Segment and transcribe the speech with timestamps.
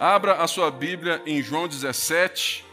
[0.00, 2.64] Abra a sua Bíblia em João 17.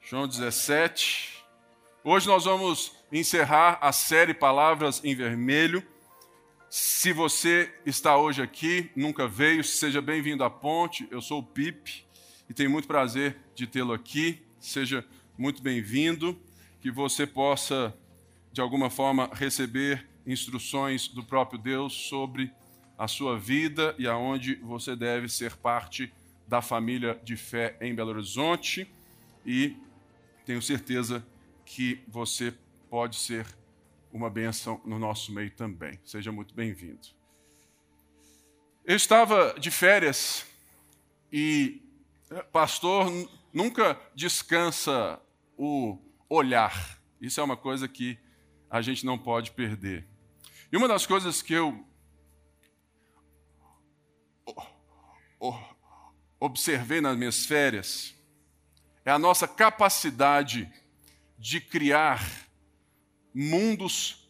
[0.00, 1.42] João 17.
[2.04, 5.82] Hoje nós vamos encerrar a série Palavras em Vermelho.
[6.70, 11.08] Se você está hoje aqui, nunca veio, seja bem-vindo à Ponte.
[11.10, 12.06] Eu sou o Pipe
[12.48, 14.46] e tenho muito prazer de tê-lo aqui.
[14.60, 15.04] Seja
[15.36, 16.40] muito bem-vindo.
[16.80, 17.92] Que você possa,
[18.52, 22.54] de alguma forma, receber instruções do próprio Deus sobre
[22.98, 26.12] a sua vida e aonde você deve ser parte
[26.46, 28.88] da família de fé em Belo Horizonte
[29.44, 29.76] e
[30.44, 31.26] tenho certeza
[31.64, 32.54] que você
[32.88, 33.46] pode ser
[34.12, 35.98] uma bênção no nosso meio também.
[36.04, 37.08] Seja muito bem-vindo.
[38.84, 40.46] Eu estava de férias
[41.32, 41.82] e
[42.52, 43.10] pastor
[43.52, 45.20] nunca descansa
[45.58, 47.00] o olhar.
[47.20, 48.18] Isso é uma coisa que
[48.70, 50.06] a gente não pode perder.
[50.70, 51.84] E uma das coisas que eu
[56.40, 58.14] observei nas minhas férias
[59.06, 60.68] é a nossa capacidade
[61.38, 62.28] de criar
[63.32, 64.28] mundos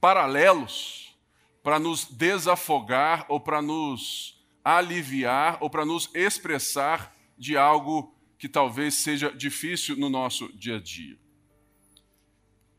[0.00, 1.18] paralelos
[1.60, 8.94] para nos desafogar ou para nos aliviar ou para nos expressar de algo que talvez
[8.94, 11.18] seja difícil no nosso dia a dia.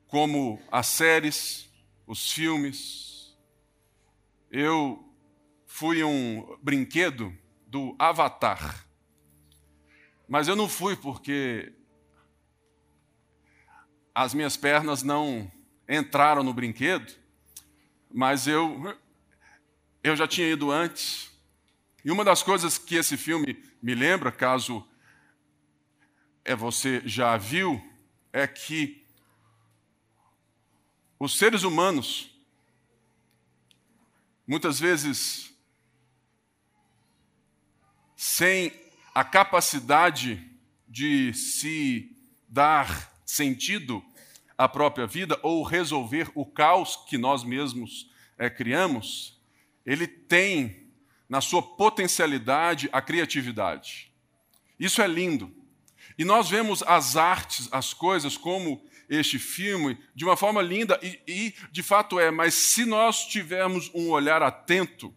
[0.07, 1.69] Como as séries,
[2.05, 3.37] os filmes.
[4.49, 5.13] Eu
[5.65, 7.37] fui um brinquedo
[7.77, 8.83] do Avatar.
[10.27, 11.71] Mas eu não fui porque
[14.15, 15.49] as minhas pernas não
[15.87, 17.13] entraram no brinquedo,
[18.11, 18.97] mas eu
[20.03, 21.31] eu já tinha ido antes.
[22.03, 24.83] E uma das coisas que esse filme me lembra, caso
[26.43, 27.79] é você já viu,
[28.33, 29.05] é que
[31.19, 32.33] os seres humanos
[34.47, 35.56] muitas vezes
[38.17, 38.73] sem
[39.13, 40.43] a capacidade
[40.87, 42.11] de se
[42.49, 44.03] dar sentido
[44.57, 49.39] à própria vida ou resolver o caos que nós mesmos é, criamos,
[49.85, 50.87] ele tem
[51.29, 54.11] na sua potencialidade a criatividade.
[54.79, 55.55] Isso é lindo.
[56.17, 61.19] E nós vemos as artes, as coisas, como este filme, de uma forma linda, e,
[61.27, 65.13] e de fato é, mas se nós tivermos um olhar atento,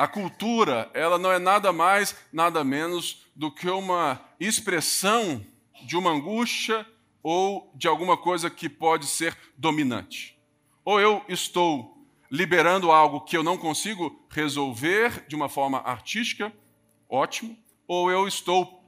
[0.00, 5.44] a cultura, ela não é nada mais, nada menos do que uma expressão
[5.82, 6.86] de uma angústia
[7.22, 10.38] ou de alguma coisa que pode ser dominante.
[10.86, 16.50] Ou eu estou liberando algo que eu não consigo resolver de uma forma artística,
[17.06, 17.54] ótimo,
[17.86, 18.79] ou eu estou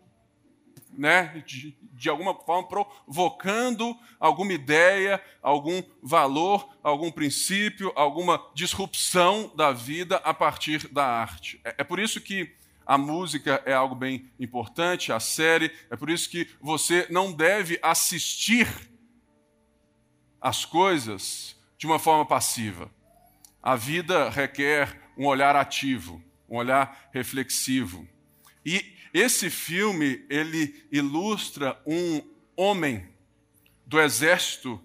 [0.96, 9.72] né, de, de alguma forma provocando alguma ideia, algum valor, algum princípio, alguma disrupção da
[9.72, 11.60] vida a partir da arte.
[11.64, 12.54] É, é por isso que
[12.84, 17.78] a música é algo bem importante, a série, é por isso que você não deve
[17.82, 18.68] assistir
[20.40, 22.90] as coisas de uma forma passiva.
[23.62, 28.06] A vida requer um olhar ativo, um olhar reflexivo.
[28.66, 32.22] E esse filme ele ilustra um
[32.56, 33.06] homem
[33.86, 34.80] do exército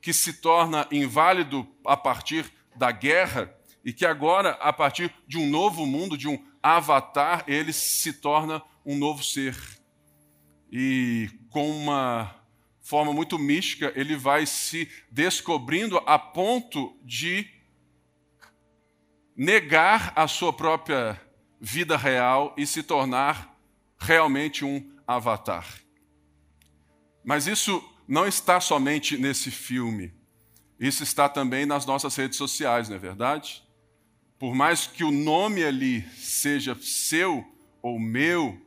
[0.00, 5.48] que se torna inválido a partir da guerra e que agora, a partir de um
[5.48, 9.56] novo mundo, de um avatar, ele se torna um novo ser.
[10.70, 12.34] E com uma
[12.80, 17.48] forma muito mística, ele vai se descobrindo a ponto de
[19.36, 21.20] negar a sua própria
[21.60, 23.57] vida real e se tornar
[23.98, 25.66] realmente um avatar.
[27.24, 30.14] Mas isso não está somente nesse filme.
[30.78, 33.62] Isso está também nas nossas redes sociais, não é verdade?
[34.38, 37.44] Por mais que o nome ali seja seu
[37.82, 38.60] ou meu,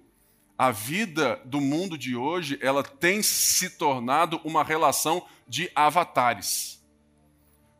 [0.57, 6.85] a vida do mundo de hoje, ela tem se tornado uma relação de avatares.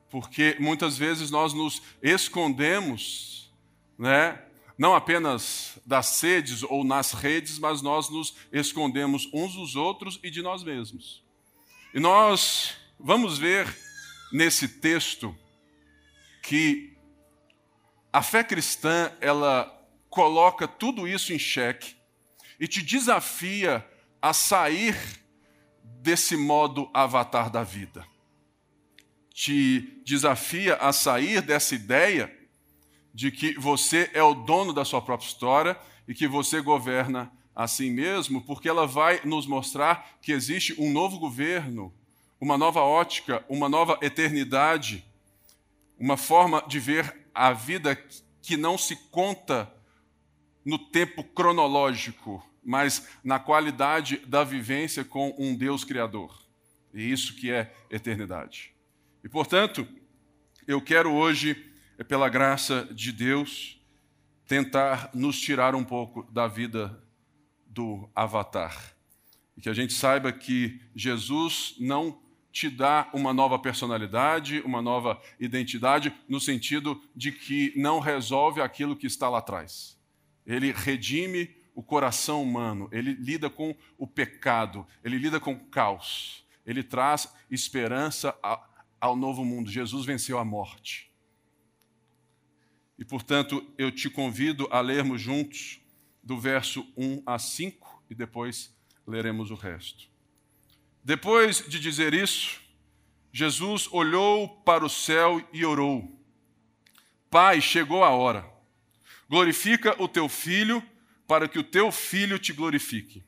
[0.09, 3.53] Porque muitas vezes nós nos escondemos,
[3.99, 4.41] né,
[4.81, 10.31] não apenas das sedes ou nas redes, mas nós nos escondemos uns dos outros e
[10.31, 11.23] de nós mesmos.
[11.93, 13.67] E nós vamos ver
[14.33, 15.37] nesse texto
[16.41, 16.97] que
[18.11, 19.71] a fé cristã, ela
[20.09, 21.95] coloca tudo isso em xeque
[22.59, 23.87] e te desafia
[24.19, 24.97] a sair
[25.83, 28.03] desse modo avatar da vida.
[29.31, 32.40] Te desafia a sair dessa ideia
[33.13, 35.77] de que você é o dono da sua própria história
[36.07, 40.91] e que você governa a si mesmo, porque ela vai nos mostrar que existe um
[40.91, 41.93] novo governo,
[42.39, 45.05] uma nova ótica, uma nova eternidade,
[45.99, 47.95] uma forma de ver a vida
[48.41, 49.71] que não se conta
[50.65, 56.41] no tempo cronológico, mas na qualidade da vivência com um Deus Criador.
[56.93, 58.73] E isso que é eternidade.
[59.23, 59.87] E, portanto,
[60.67, 61.70] eu quero hoje,
[62.03, 63.79] pela graça de Deus,
[64.47, 67.01] tentar nos tirar um pouco da vida
[67.65, 68.95] do avatar.
[69.55, 72.21] E que a gente saiba que Jesus não
[72.51, 78.95] te dá uma nova personalidade, uma nova identidade, no sentido de que não resolve aquilo
[78.95, 79.97] que está lá atrás.
[80.45, 86.45] Ele redime o coração humano, ele lida com o pecado, ele lida com o caos,
[86.65, 88.35] ele traz esperança
[88.99, 89.71] ao novo mundo.
[89.71, 91.10] Jesus venceu a morte.
[93.01, 95.81] E, portanto, eu te convido a lermos juntos
[96.21, 98.71] do verso 1 a 5 e depois
[99.07, 100.07] leremos o resto.
[101.03, 102.61] Depois de dizer isso,
[103.33, 106.15] Jesus olhou para o céu e orou:
[107.27, 108.47] Pai, chegou a hora.
[109.27, 110.83] Glorifica o teu filho,
[111.27, 113.23] para que o teu filho te glorifique.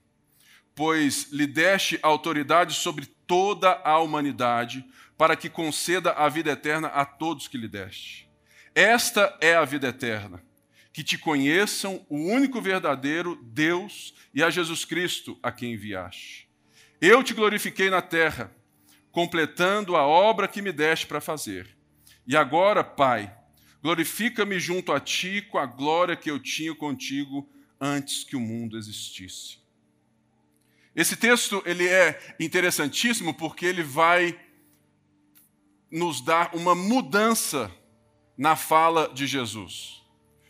[0.75, 4.85] Pois lhe deste autoridade sobre toda a humanidade,
[5.17, 8.31] para que conceda a vida eterna a todos que lhe deste.
[8.75, 10.43] Esta é a vida eterna,
[10.91, 16.47] que te conheçam o único verdadeiro Deus e a Jesus Cristo a quem enviaste.
[16.99, 18.51] Eu te glorifiquei na terra,
[19.11, 21.75] completando a obra que me deste para fazer.
[22.25, 23.35] E agora, Pai,
[23.81, 27.47] glorifica-me junto a ti com a glória que eu tinha contigo
[27.79, 29.57] antes que o mundo existisse.
[30.95, 34.39] Esse texto ele é interessantíssimo porque ele vai
[35.91, 37.71] nos dar uma mudança
[38.37, 40.03] na fala de Jesus.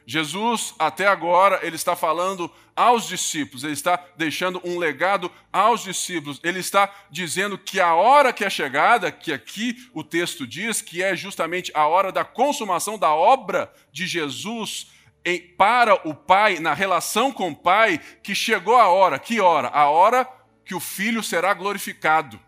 [0.05, 6.39] Jesus, até agora, ele está falando aos discípulos, ele está deixando um legado aos discípulos,
[6.43, 11.01] ele está dizendo que a hora que é chegada, que aqui o texto diz, que
[11.01, 14.91] é justamente a hora da consumação da obra de Jesus
[15.23, 19.69] em, para o Pai, na relação com o Pai, que chegou a hora, que hora?
[19.69, 20.27] A hora
[20.65, 22.39] que o Filho será glorificado.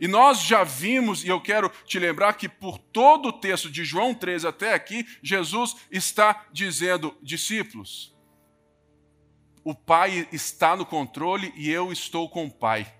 [0.00, 3.84] E nós já vimos, e eu quero te lembrar que por todo o texto de
[3.84, 8.14] João 13 até aqui, Jesus está dizendo: discípulos,
[9.64, 12.92] o Pai está no controle e eu estou com o Pai.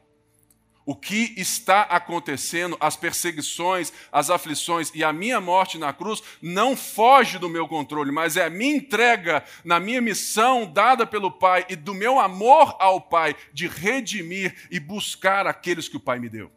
[0.86, 6.76] O que está acontecendo, as perseguições, as aflições e a minha morte na cruz não
[6.76, 11.64] foge do meu controle, mas é a minha entrega na minha missão dada pelo Pai
[11.70, 16.28] e do meu amor ao Pai de redimir e buscar aqueles que o Pai me
[16.28, 16.52] deu.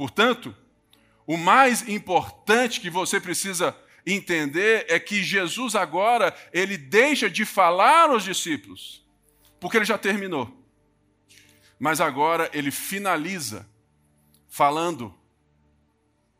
[0.00, 0.56] Portanto,
[1.26, 3.76] o mais importante que você precisa
[4.06, 9.04] entender é que Jesus agora, ele deixa de falar aos discípulos,
[9.60, 10.50] porque ele já terminou.
[11.78, 13.68] Mas agora ele finaliza
[14.48, 15.14] falando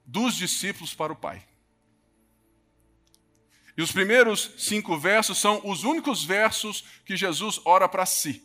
[0.07, 1.47] dos discípulos para o Pai.
[3.77, 8.43] E os primeiros cinco versos são os únicos versos que Jesus ora para si,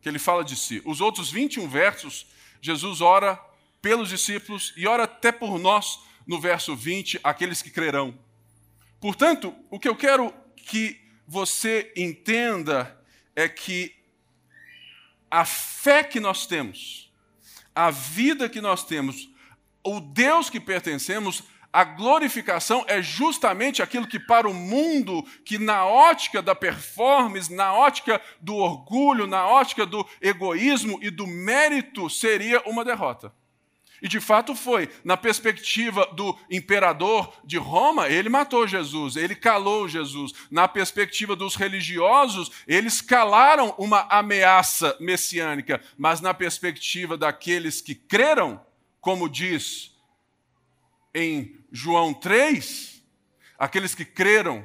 [0.00, 0.80] que ele fala de si.
[0.86, 2.26] Os outros 21 versos,
[2.62, 3.46] Jesus ora
[3.80, 8.18] pelos discípulos e ora até por nós, no verso 20, aqueles que crerão.
[9.00, 12.98] Portanto, o que eu quero que você entenda
[13.36, 13.94] é que
[15.30, 17.12] a fé que nós temos,
[17.74, 19.30] a vida que nós temos,
[19.84, 25.84] o Deus que pertencemos, a glorificação é justamente aquilo que, para o mundo, que na
[25.84, 32.60] ótica da performance, na ótica do orgulho, na ótica do egoísmo e do mérito, seria
[32.66, 33.32] uma derrota.
[34.00, 34.88] E de fato foi.
[35.02, 40.32] Na perspectiva do imperador de Roma, ele matou Jesus, ele calou Jesus.
[40.50, 45.82] Na perspectiva dos religiosos, eles calaram uma ameaça messiânica.
[45.96, 48.64] Mas na perspectiva daqueles que creram,
[49.00, 49.96] como diz
[51.14, 53.02] em João 3,
[53.58, 54.64] aqueles que creram,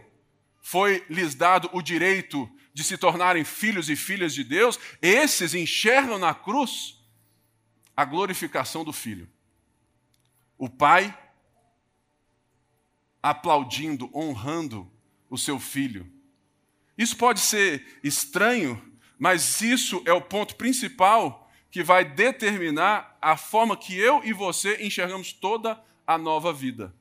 [0.62, 6.34] foi-lhes dado o direito de se tornarem filhos e filhas de Deus, esses enxergam na
[6.34, 7.02] cruz
[7.95, 9.29] a glorificação do filho.
[10.57, 11.17] O pai
[13.21, 14.91] aplaudindo, honrando
[15.29, 16.12] o seu filho.
[16.97, 18.81] Isso pode ser estranho,
[19.17, 24.83] mas isso é o ponto principal que vai determinar a forma que eu e você
[24.85, 26.93] enxergamos toda a nova vida.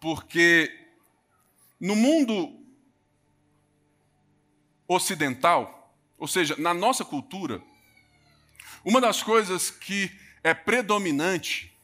[0.00, 0.70] Porque
[1.80, 2.60] no mundo
[4.86, 7.62] ocidental, ou seja, na nossa cultura,
[8.84, 10.10] uma das coisas que
[10.42, 11.74] é predominante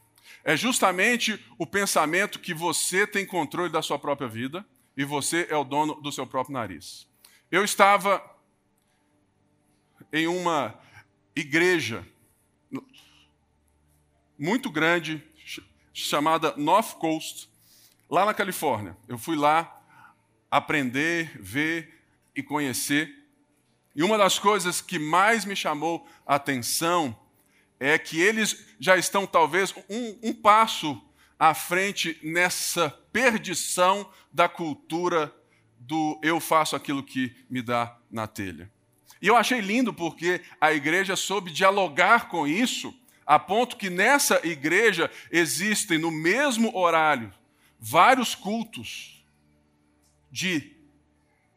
[0.45, 4.64] é justamente o pensamento que você tem controle da sua própria vida
[4.97, 7.07] e você é o dono do seu próprio nariz.
[7.50, 8.23] Eu estava
[10.12, 10.78] em uma
[11.35, 12.07] igreja
[14.38, 15.23] muito grande
[15.92, 17.50] chamada North Coast,
[18.09, 18.97] lá na Califórnia.
[19.07, 19.83] Eu fui lá
[20.50, 22.02] aprender, ver
[22.35, 23.20] e conhecer.
[24.00, 27.14] E uma das coisas que mais me chamou a atenção
[27.78, 30.99] é que eles já estão talvez um, um passo
[31.38, 35.30] à frente nessa perdição da cultura
[35.78, 38.73] do eu faço aquilo que me dá na telha.
[39.21, 44.40] E eu achei lindo porque a igreja soube dialogar com isso, a ponto que nessa
[44.47, 47.30] igreja existem no mesmo horário
[47.78, 49.23] vários cultos
[50.33, 50.75] de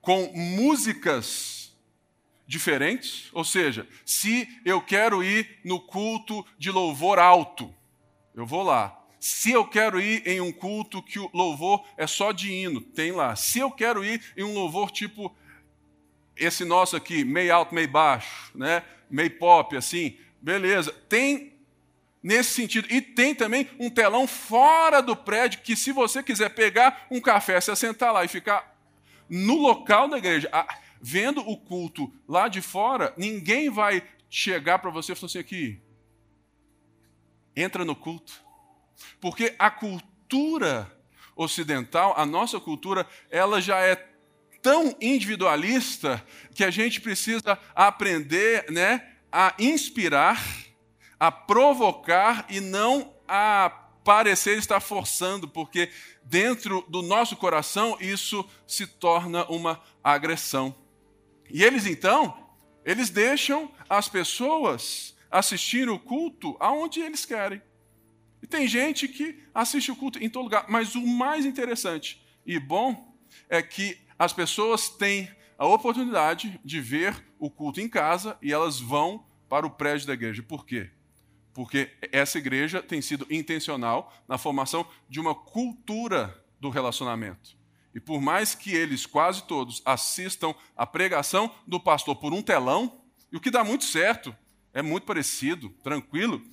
[0.02, 1.63] com músicas
[2.46, 7.74] diferentes, ou seja, se eu quero ir no culto de louvor alto,
[8.36, 9.00] eu vou lá.
[9.20, 13.12] Se eu quero ir em um culto que o louvor é só de hino, tem
[13.12, 13.36] lá.
[13.36, 15.34] Se eu quero ir em um louvor tipo
[16.36, 18.84] esse nosso aqui, meio alto, meio baixo, né?
[19.10, 20.92] meio pop, assim, beleza.
[21.08, 21.54] Tem
[22.24, 22.88] nesse sentido.
[22.90, 27.62] E tem também um telão fora do prédio que, se você quiser pegar um café,
[27.62, 28.76] se assentar lá e ficar
[29.30, 30.50] no local da igreja,
[31.06, 35.82] vendo o culto lá de fora, ninguém vai chegar para você e falar assim: aqui,
[37.54, 38.42] entra no culto.
[39.20, 40.90] Porque a cultura
[41.36, 43.96] ocidental, a nossa cultura, ela já é
[44.62, 50.42] tão individualista que a gente precisa aprender né, a inspirar,
[51.20, 53.70] a provocar e não a
[54.06, 55.90] parecer estar forçando, porque
[56.24, 60.83] dentro do nosso coração isso se torna uma agressão.
[61.50, 62.52] E eles então,
[62.86, 67.62] eles deixam as pessoas assistir o culto aonde eles querem.
[68.42, 72.60] E tem gente que assiste o culto em todo lugar, mas o mais interessante e
[72.60, 73.16] bom
[73.50, 78.80] é que as pessoas têm a oportunidade de ver o culto em casa e elas
[78.80, 80.44] vão para o prédio da igreja.
[80.44, 80.92] Por quê?
[81.54, 87.56] Porque essa igreja tem sido intencional na formação de uma cultura do relacionamento.
[87.94, 93.02] E por mais que eles, quase todos, assistam a pregação do pastor por um telão,
[93.32, 94.36] e o que dá muito certo,
[94.74, 96.44] é muito parecido, tranquilo,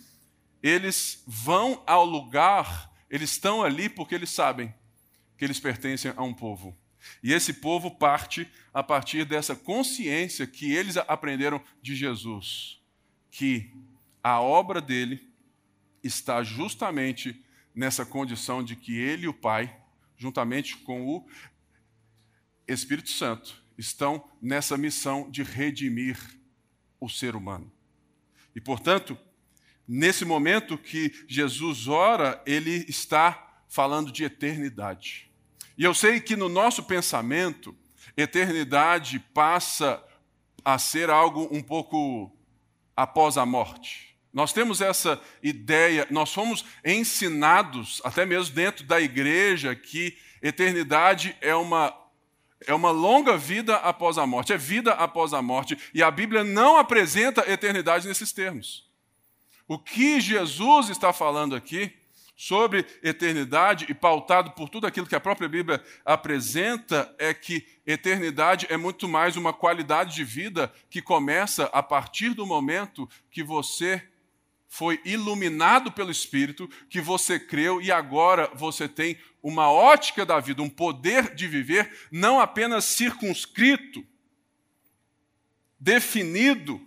[0.63, 4.75] eles vão ao lugar, eles estão ali porque eles sabem
[5.39, 6.77] que eles pertencem a um povo.
[7.23, 12.79] E esse povo parte a partir dessa consciência que eles aprenderam de Jesus,
[13.31, 13.73] que
[14.23, 15.31] a obra dele
[16.03, 17.43] está justamente
[17.75, 19.75] nessa condição de que ele e o Pai,
[20.21, 21.27] juntamente com o
[22.69, 26.19] Espírito Santo, estão nessa missão de redimir
[27.01, 27.73] o ser humano.
[28.55, 29.17] E, portanto,
[29.89, 35.31] nesse momento que Jesus ora, ele está falando de eternidade.
[35.79, 37.75] E eu sei que no nosso pensamento,
[38.15, 40.05] eternidade passa
[40.63, 42.31] a ser algo um pouco
[42.95, 44.10] após a morte.
[44.33, 51.55] Nós temos essa ideia, nós fomos ensinados, até mesmo dentro da igreja, que eternidade é
[51.55, 51.93] uma,
[52.65, 55.77] é uma longa vida após a morte, é vida após a morte.
[55.93, 58.89] E a Bíblia não apresenta eternidade nesses termos.
[59.67, 61.93] O que Jesus está falando aqui
[62.37, 68.67] sobre eternidade e pautado por tudo aquilo que a própria Bíblia apresenta é que eternidade
[68.71, 74.03] é muito mais uma qualidade de vida que começa a partir do momento que você
[74.73, 80.63] foi iluminado pelo Espírito, que você creu e agora você tem uma ótica da vida,
[80.63, 84.07] um poder de viver não apenas circunscrito,
[85.79, 86.81] definido,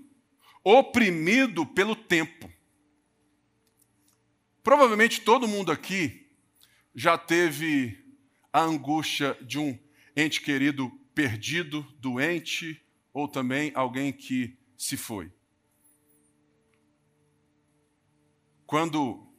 [0.64, 2.50] oprimido pelo tempo.
[4.64, 6.26] Provavelmente todo mundo aqui
[6.96, 8.02] já teve
[8.54, 9.78] a angústia de um
[10.16, 12.82] ente querido perdido, doente,
[13.14, 15.30] ou também alguém que se foi.
[18.74, 19.32] Quando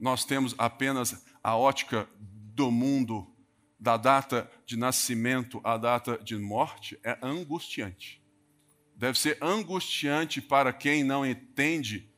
[0.00, 3.30] nós temos apenas a ótica do mundo,
[3.78, 8.24] da data de nascimento à data de morte, é angustiante.
[8.96, 12.10] Deve ser angustiante para quem não entende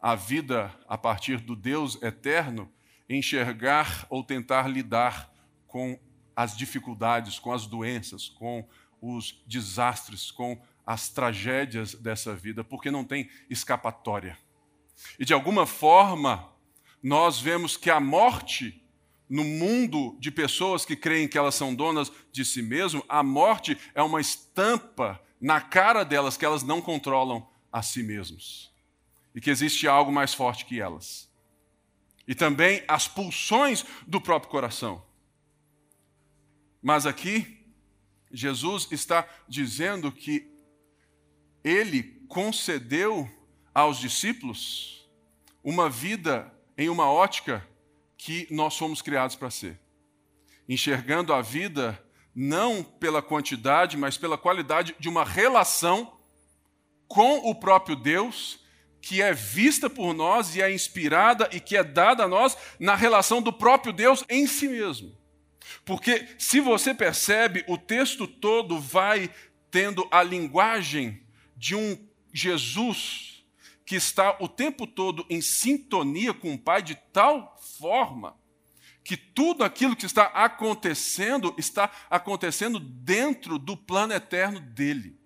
[0.00, 2.68] a vida a partir do Deus eterno,
[3.08, 5.32] enxergar ou tentar lidar
[5.68, 5.96] com
[6.34, 8.68] as dificuldades, com as doenças, com
[9.00, 14.36] os desastres, com as tragédias dessa vida, porque não tem escapatória.
[15.18, 16.50] E de alguma forma,
[17.02, 18.82] nós vemos que a morte
[19.28, 23.76] no mundo de pessoas que creem que elas são donas de si mesmo, a morte
[23.94, 28.72] é uma estampa na cara delas que elas não controlam a si mesmos
[29.34, 31.28] e que existe algo mais forte que elas.
[32.26, 35.04] E também as pulsões do próprio coração.
[36.82, 37.64] Mas aqui,
[38.30, 40.50] Jesus está dizendo que
[41.62, 43.28] ele concedeu
[43.74, 45.08] aos discípulos
[45.62, 47.66] uma vida em uma ótica
[48.16, 49.78] que nós fomos criados para ser.
[50.68, 52.02] Enxergando a vida
[52.34, 56.16] não pela quantidade, mas pela qualidade de uma relação
[57.08, 58.60] com o próprio Deus,
[59.00, 62.94] que é vista por nós e é inspirada e que é dada a nós na
[62.94, 65.16] relação do próprio Deus em si mesmo.
[65.84, 69.30] Porque se você percebe, o texto todo vai
[69.70, 71.22] tendo a linguagem
[71.56, 71.98] de um
[72.32, 73.27] Jesus
[73.88, 78.36] que está o tempo todo em sintonia com o Pai de tal forma
[79.02, 85.18] que tudo aquilo que está acontecendo está acontecendo dentro do plano eterno dele.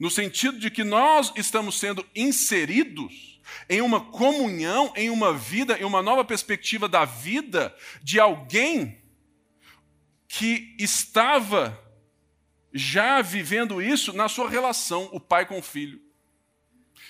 [0.00, 5.84] No sentido de que nós estamos sendo inseridos em uma comunhão, em uma vida, em
[5.84, 7.72] uma nova perspectiva da vida
[8.02, 9.00] de alguém
[10.26, 11.80] que estava
[12.74, 16.09] já vivendo isso na sua relação, o pai com o filho.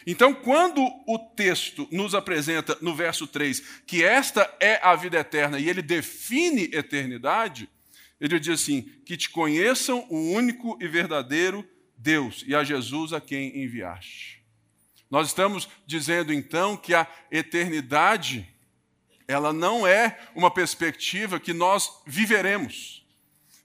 [0.07, 5.59] Então, quando o texto nos apresenta no verso 3 que esta é a vida eterna
[5.59, 7.69] e ele define eternidade,
[8.21, 13.21] ele diz assim: que te conheçam o único e verdadeiro Deus e a Jesus a
[13.21, 14.43] quem enviaste.
[15.11, 18.49] Nós estamos dizendo então que a eternidade
[19.27, 23.00] ela não é uma perspectiva que nós viveremos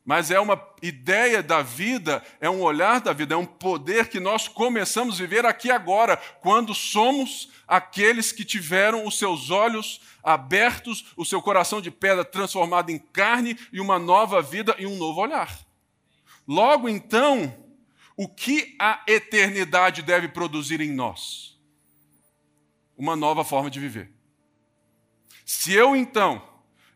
[0.05, 4.19] mas é uma ideia da vida, é um olhar da vida, é um poder que
[4.19, 11.07] nós começamos a viver aqui agora, quando somos aqueles que tiveram os seus olhos abertos,
[11.17, 15.19] o seu coração de pedra transformado em carne e uma nova vida e um novo
[15.19, 15.59] olhar.
[16.47, 17.65] Logo então,
[18.15, 21.59] o que a eternidade deve produzir em nós?
[22.95, 24.11] Uma nova forma de viver.
[25.43, 26.54] Se eu então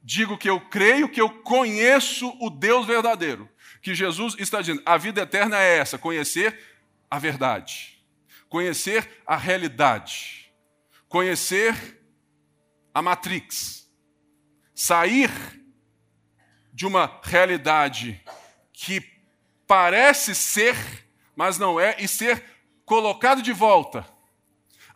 [0.10, 3.48] digo que eu creio que eu conheço o Deus verdadeiro.
[3.80, 6.60] Que Jesus está dizendo: a vida eterna é essa, conhecer
[7.12, 8.04] a verdade,
[8.50, 10.52] conhecer a realidade,
[11.08, 12.02] conhecer
[12.92, 13.88] a Matrix,
[14.74, 15.30] sair
[16.74, 18.20] de uma realidade
[18.74, 19.04] que
[19.68, 20.76] parece ser,
[21.36, 22.44] mas não é, e ser
[22.84, 24.04] colocado de volta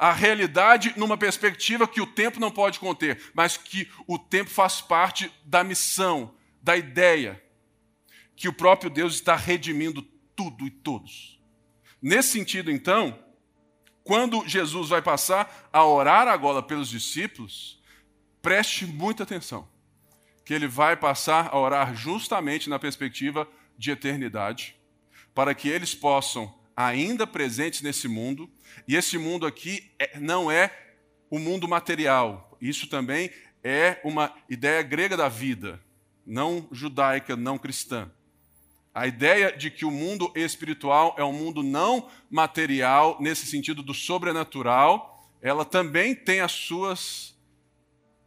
[0.03, 4.81] a realidade numa perspectiva que o tempo não pode conter, mas que o tempo faz
[4.81, 7.41] parte da missão, da ideia,
[8.35, 10.01] que o próprio Deus está redimindo
[10.35, 11.39] tudo e todos.
[12.01, 13.17] Nesse sentido, então,
[14.03, 17.81] quando Jesus vai passar a orar agora pelos discípulos,
[18.41, 19.69] preste muita atenção,
[20.43, 24.75] que ele vai passar a orar justamente na perspectiva de eternidade,
[25.33, 28.51] para que eles possam, ainda presentes nesse mundo,
[28.87, 30.71] e esse mundo aqui é, não é
[31.29, 32.57] o mundo material.
[32.61, 33.31] Isso também
[33.63, 35.79] é uma ideia grega da vida,
[36.25, 38.11] não judaica, não cristã.
[38.93, 43.93] A ideia de que o mundo espiritual é um mundo não material, nesse sentido do
[43.93, 47.35] sobrenatural, ela também tem as suas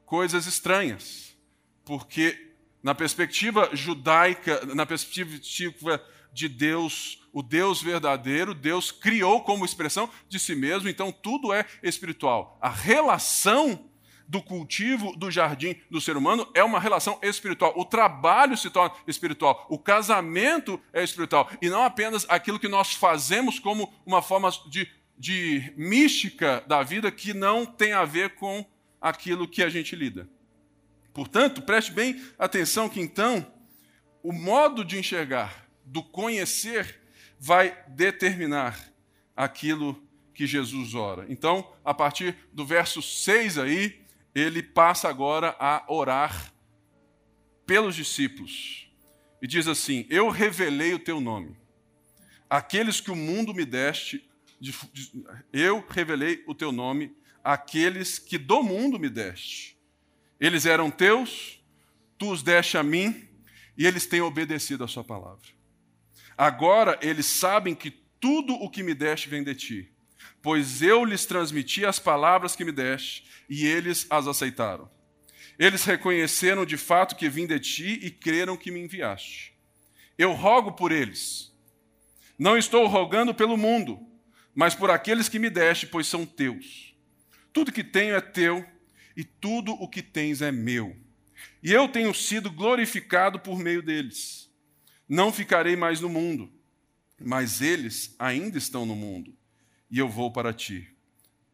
[0.05, 1.37] coisas estranhas.
[1.85, 10.09] Porque, na perspectiva judaica, na perspectiva de Deus, o Deus verdadeiro, Deus criou como expressão
[10.27, 12.57] de si mesmo, então tudo é espiritual.
[12.63, 13.91] A relação
[14.27, 17.75] do cultivo do jardim do ser humano é uma relação espiritual.
[17.77, 22.95] O trabalho se torna espiritual, o casamento é espiritual, e não apenas aquilo que nós
[22.95, 28.65] fazemos como uma forma de, de mística da vida que não tem a ver com
[28.99, 30.27] aquilo que a gente lida.
[31.13, 33.47] Portanto, preste bem atenção que então
[34.23, 37.05] o modo de enxergar do conhecer
[37.47, 38.93] vai determinar
[39.37, 40.03] aquilo
[40.35, 41.27] que Jesus ora.
[41.29, 44.05] Então, a partir do verso 6 aí,
[44.35, 46.53] ele passa agora a orar
[47.65, 48.91] pelos discípulos.
[49.41, 51.57] E diz assim: Eu revelei o teu nome.
[52.51, 54.29] Aqueles que o mundo me deste,
[55.53, 59.79] eu revelei o teu nome, aqueles que do mundo me deste.
[60.41, 61.63] Eles eram teus,
[62.19, 63.29] tu os deste a mim,
[63.79, 65.56] e eles têm obedecido a sua palavra.
[66.37, 69.93] Agora eles sabem que tudo o que me deste vem de ti,
[70.43, 74.91] pois eu lhes transmiti as palavras que me deste e eles as aceitaram.
[75.59, 79.55] Eles reconheceram de fato que vim de ti e creram que me enviaste.
[80.19, 81.53] Eu rogo por eles.
[82.39, 83.99] Não estou rogando pelo mundo,
[84.55, 86.95] mas por aqueles que me deste, pois são teus.
[87.53, 88.67] Tudo que tenho é teu
[89.17, 90.95] e tudo o que tens é meu.
[91.63, 94.46] E eu tenho sido glorificado por meio deles.
[95.09, 96.51] Não ficarei mais no mundo,
[97.21, 99.35] mas eles ainda estão no mundo,
[99.91, 100.89] e eu vou para ti.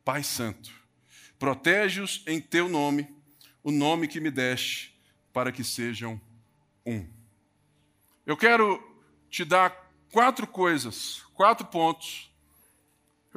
[0.05, 0.73] Pai Santo,
[1.39, 3.09] protege-os em teu nome,
[3.63, 4.99] o nome que me deste,
[5.33, 6.21] para que sejam
[6.85, 7.07] um.
[8.25, 8.83] Eu quero
[9.29, 12.31] te dar quatro coisas, quatro pontos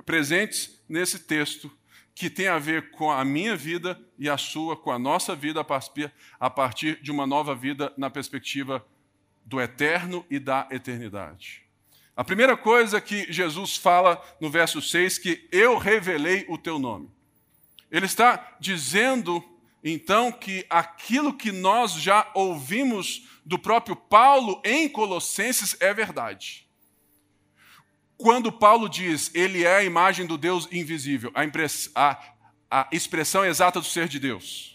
[0.06, 1.71] presentes nesse texto
[2.13, 5.65] que tem a ver com a minha vida e a sua, com a nossa vida
[6.39, 8.86] a partir de uma nova vida na perspectiva
[9.46, 11.64] do eterno e da eternidade.
[12.16, 17.12] A primeira coisa que Jesus fala no verso 6 que eu revelei o teu nome.
[17.92, 19.44] Ele está dizendo
[19.84, 26.68] então que aquilo que nós já ouvimos do próprio Paulo em Colossenses é verdade.
[28.18, 31.42] Quando Paulo diz ele é a imagem do Deus invisível, a,
[31.94, 32.34] a,
[32.72, 34.75] a expressão exata do ser de Deus.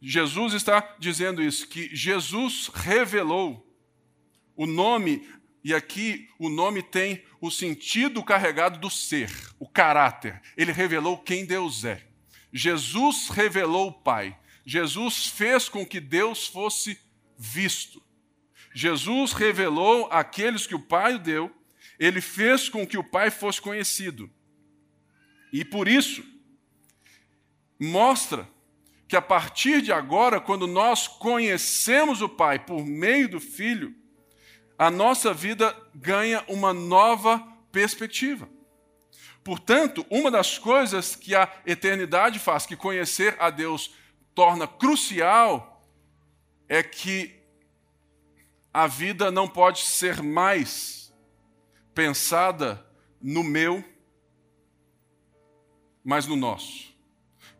[0.00, 3.66] Jesus está dizendo isso, que Jesus revelou
[4.56, 5.28] o nome,
[5.62, 10.40] e aqui o nome tem o sentido carregado do ser, o caráter.
[10.56, 12.06] Ele revelou quem Deus é.
[12.52, 14.38] Jesus revelou o Pai.
[14.64, 16.98] Jesus fez com que Deus fosse
[17.36, 18.02] visto.
[18.74, 21.54] Jesus revelou aqueles que o Pai deu,
[21.98, 24.30] ele fez com que o Pai fosse conhecido.
[25.52, 26.24] E por isso,
[27.78, 28.48] mostra
[29.08, 33.94] que a partir de agora, quando nós conhecemos o Pai por meio do Filho,
[34.76, 37.38] a nossa vida ganha uma nova
[37.72, 38.48] perspectiva.
[39.42, 43.94] Portanto, uma das coisas que a eternidade faz, que conhecer a Deus
[44.34, 45.82] torna crucial,
[46.68, 47.34] é que
[48.74, 51.10] a vida não pode ser mais
[51.94, 52.86] pensada
[53.22, 53.82] no meu,
[56.04, 56.94] mas no nosso.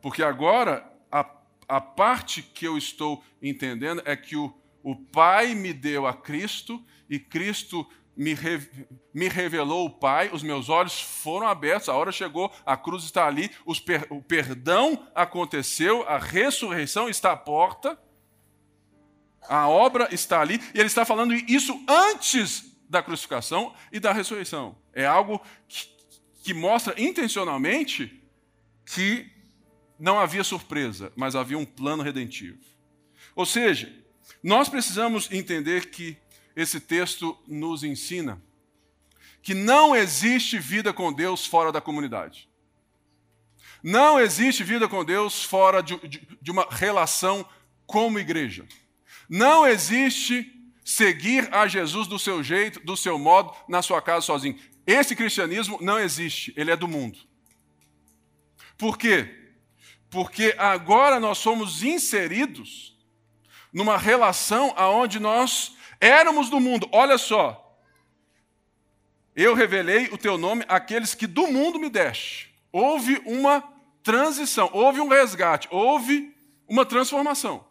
[0.02, 0.86] Porque agora,
[1.68, 4.52] a, parte que eu estou entendendo é que o,
[4.82, 8.60] o Pai me deu a Cristo e Cristo me, re,
[9.14, 13.26] me revelou o Pai, os meus olhos foram abertos, a hora chegou, a cruz está
[13.26, 13.50] ali,
[13.86, 17.96] per, o perdão aconteceu, a ressurreição está à porta,
[19.48, 24.76] a obra está ali, e ele está falando isso antes da crucificação e da ressurreição.
[24.92, 25.86] É algo que,
[26.42, 28.22] que mostra intencionalmente
[28.84, 29.30] que
[29.98, 32.58] não havia surpresa, mas havia um plano redentivo.
[33.34, 33.92] Ou seja,
[34.42, 36.16] nós precisamos entender que
[36.54, 38.40] esse texto nos ensina
[39.42, 42.48] que não existe vida com Deus fora da comunidade.
[43.82, 47.48] Não existe vida com Deus fora de, de, de uma relação
[47.86, 48.66] como igreja.
[49.28, 50.52] Não existe
[50.84, 54.58] seguir a Jesus do seu jeito, do seu modo, na sua casa sozinho.
[54.86, 57.18] Esse cristianismo não existe, ele é do mundo.
[58.76, 59.37] Por quê?
[60.10, 62.96] Porque agora nós somos inseridos
[63.72, 67.64] numa relação aonde nós Éramos do mundo, olha só.
[69.34, 72.54] Eu revelei o teu nome àqueles que do mundo me deste.
[72.72, 73.62] Houve uma
[74.02, 76.34] transição, houve um resgate, houve
[76.68, 77.66] uma transformação.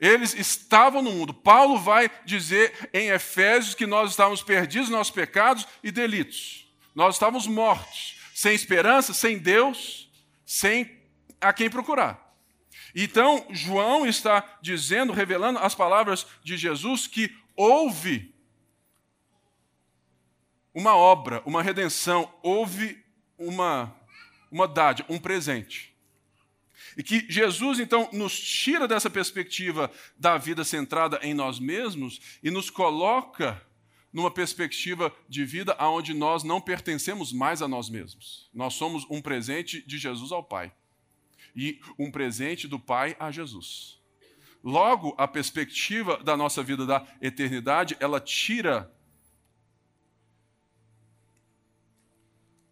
[0.00, 1.34] Eles estavam no mundo.
[1.34, 6.66] Paulo vai dizer em Efésios que nós estávamos perdidos nos nossos pecados e delitos.
[6.94, 10.08] Nós estávamos mortos, sem esperança, sem Deus,
[10.46, 10.96] sem
[11.40, 12.36] a quem procurar.
[12.94, 18.32] Então, João está dizendo, revelando as palavras de Jesus, que houve
[20.72, 23.04] uma obra, uma redenção, houve
[23.36, 23.92] uma,
[24.52, 25.92] uma dádiva, um presente.
[26.96, 32.52] E que Jesus, então, nos tira dessa perspectiva da vida centrada em nós mesmos e
[32.52, 33.60] nos coloca
[34.12, 38.48] numa perspectiva de vida onde nós não pertencemos mais a nós mesmos.
[38.52, 40.72] Nós somos um presente de Jesus ao Pai
[41.54, 43.98] e um presente do Pai a Jesus.
[44.62, 48.92] Logo, a perspectiva da nossa vida da eternidade, ela tira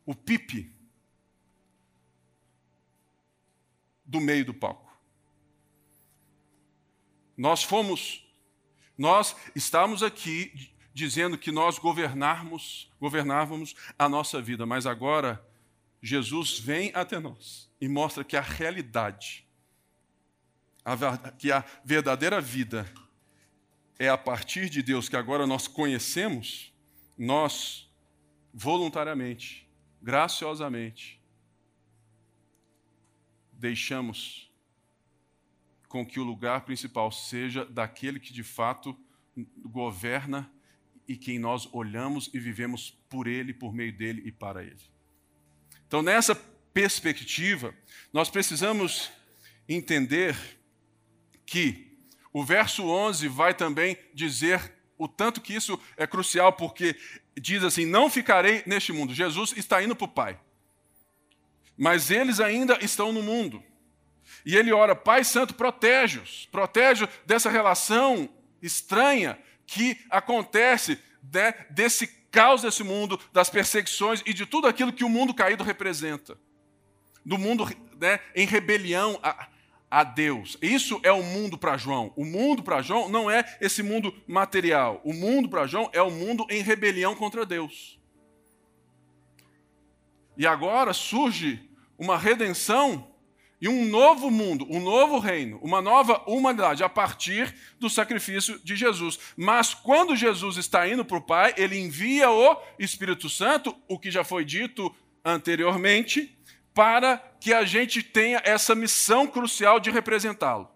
[0.04, 0.74] o pipe
[4.04, 4.86] do meio do palco.
[7.36, 8.24] Nós fomos,
[8.96, 15.46] nós estamos aqui dizendo que nós governarmos, governávamos a nossa vida, mas agora
[16.00, 19.46] Jesus vem até nós e mostra que a realidade,
[20.82, 22.90] a, que a verdadeira vida
[23.98, 26.72] é a partir de Deus que agora nós conhecemos,
[27.18, 27.92] nós
[28.54, 29.68] voluntariamente,
[30.00, 31.20] graciosamente,
[33.52, 34.50] deixamos
[35.90, 38.98] com que o lugar principal seja daquele que de fato
[39.62, 40.50] governa
[41.08, 44.80] e quem nós olhamos e vivemos por ele, por meio dele e para ele.
[45.86, 46.34] Então, nessa
[46.72, 47.74] perspectiva,
[48.12, 49.10] nós precisamos
[49.68, 50.36] entender
[51.44, 51.96] que
[52.32, 56.96] o verso 11 vai também dizer o tanto que isso é crucial, porque
[57.34, 59.14] diz assim: Não ficarei neste mundo.
[59.14, 60.40] Jesus está indo para o Pai,
[61.76, 63.62] mas eles ainda estão no mundo.
[64.44, 68.28] E ele ora: Pai Santo, protege-os, protege dessa relação
[68.60, 70.98] estranha que acontece
[71.32, 75.64] né, desse caos desse mundo, das perseguições e de tudo aquilo que o mundo caído
[75.64, 76.36] representa.
[77.24, 77.66] Do mundo
[77.98, 79.48] né, em rebelião a,
[79.90, 80.58] a Deus.
[80.60, 82.12] Isso é o mundo para João.
[82.14, 85.00] O mundo para João não é esse mundo material.
[85.02, 87.98] O mundo para João é o mundo em rebelião contra Deus.
[90.36, 93.10] E agora surge uma redenção
[93.60, 98.76] e um novo mundo, um novo reino, uma nova humanidade a partir do sacrifício de
[98.76, 99.18] Jesus.
[99.36, 104.10] Mas quando Jesus está indo para o Pai, ele envia o Espírito Santo, o que
[104.10, 106.38] já foi dito anteriormente,
[106.74, 110.70] para que a gente tenha essa missão crucial de representá-lo.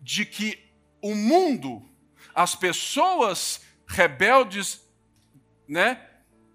[0.00, 0.58] De que
[1.02, 1.86] o mundo,
[2.34, 4.80] as pessoas rebeldes
[5.68, 6.00] né,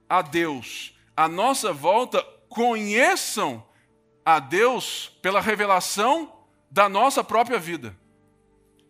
[0.10, 3.63] a Deus, à nossa volta, conheçam
[4.25, 6.31] a Deus pela revelação
[6.69, 7.95] da nossa própria vida.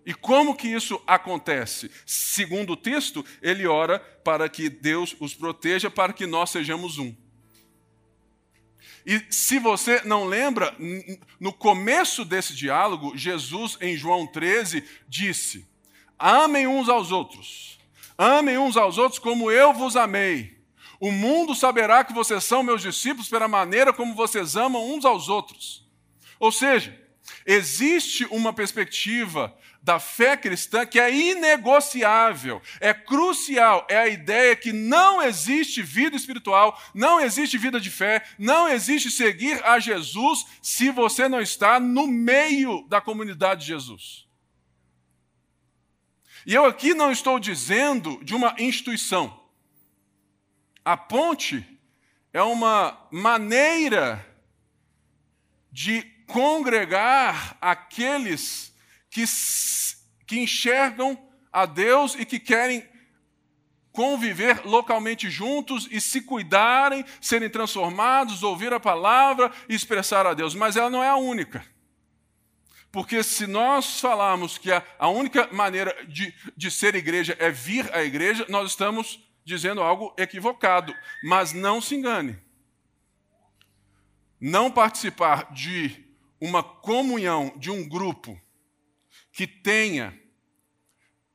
[0.06, 1.92] E como que isso acontece?
[2.06, 7.16] Segundo o texto, ele ora para que Deus os proteja, para que nós sejamos um.
[9.06, 10.76] E se você não lembra,
[11.40, 15.68] no começo desse diálogo, Jesus, em João 13, disse:
[16.18, 17.80] Amem uns aos outros,
[18.18, 20.61] amem uns aos outros como eu vos amei.
[21.02, 25.30] O mundo saberá que vocês são meus discípulos pela maneira como vocês amam uns aos
[25.30, 25.84] outros.
[26.40, 26.96] Ou seja,
[27.44, 34.72] existe uma perspectiva da fé cristã que é inegociável, é crucial, é a ideia que
[34.72, 40.92] não existe vida espiritual, não existe vida de fé, não existe seguir a Jesus se
[40.92, 44.28] você não está no meio da comunidade de Jesus.
[46.46, 49.41] E eu aqui não estou dizendo de uma instituição.
[50.84, 51.66] A ponte
[52.34, 54.26] é uma maneira
[55.72, 58.74] de congregar aqueles
[59.10, 59.24] que,
[60.26, 62.90] que enxergam a Deus e que querem
[63.92, 70.56] conviver localmente juntos e se cuidarem, serem transformados, ouvir a palavra e expressar a Deus.
[70.56, 71.66] Mas ela não é a única.
[72.92, 78.04] Porque se nós falarmos que a, única maneira de, de ser igreja é vir à
[78.04, 79.20] igreja, nós estamos
[79.52, 80.96] dizendo algo equivocado.
[81.24, 82.40] Mas não se engane.
[84.40, 86.06] Não participar de
[86.40, 88.40] uma comunhão, de um grupo
[89.32, 90.18] que tenha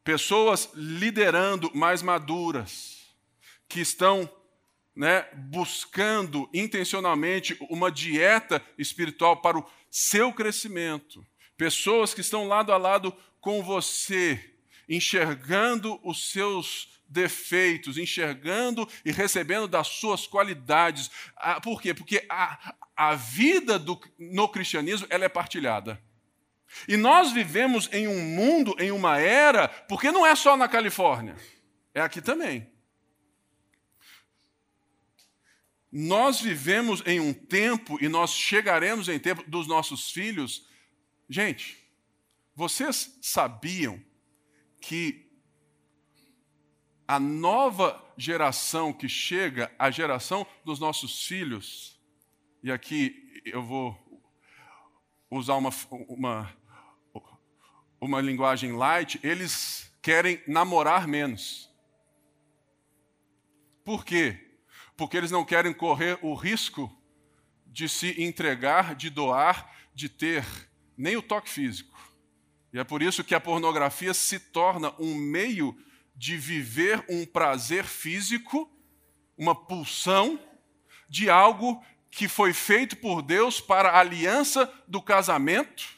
[0.02, 3.14] pessoas liderando mais maduras,
[3.68, 4.31] que estão
[4.94, 11.24] né, buscando intencionalmente uma dieta espiritual para o seu crescimento,
[11.57, 14.57] pessoas que estão lado a lado com você,
[14.88, 21.11] enxergando os seus defeitos, enxergando e recebendo das suas qualidades.
[21.37, 21.95] Ah, por quê?
[21.95, 26.03] Porque a, a vida do, no cristianismo ela é partilhada.
[26.88, 31.37] E nós vivemos em um mundo, em uma era, porque não é só na Califórnia,
[31.95, 32.71] é aqui também.
[35.90, 40.69] Nós vivemos em um tempo e nós chegaremos em tempo dos nossos filhos.
[41.29, 41.79] Gente,
[42.55, 44.03] vocês sabiam
[44.81, 45.26] que
[47.07, 52.01] a nova geração que chega, a geração dos nossos filhos,
[52.62, 53.97] e aqui eu vou
[55.31, 55.71] usar uma,
[56.09, 56.57] uma,
[58.01, 61.71] uma linguagem light, eles querem namorar menos.
[63.85, 64.59] Por quê?
[64.97, 66.90] Porque eles não querem correr o risco
[67.66, 70.45] de se entregar, de doar, de ter
[70.97, 71.97] nem o toque físico.
[72.73, 75.77] E é por isso que a pornografia se torna um meio
[76.16, 78.70] de viver um prazer físico,
[79.37, 80.40] uma pulsão
[81.09, 85.96] de algo que foi feito por Deus para a aliança do casamento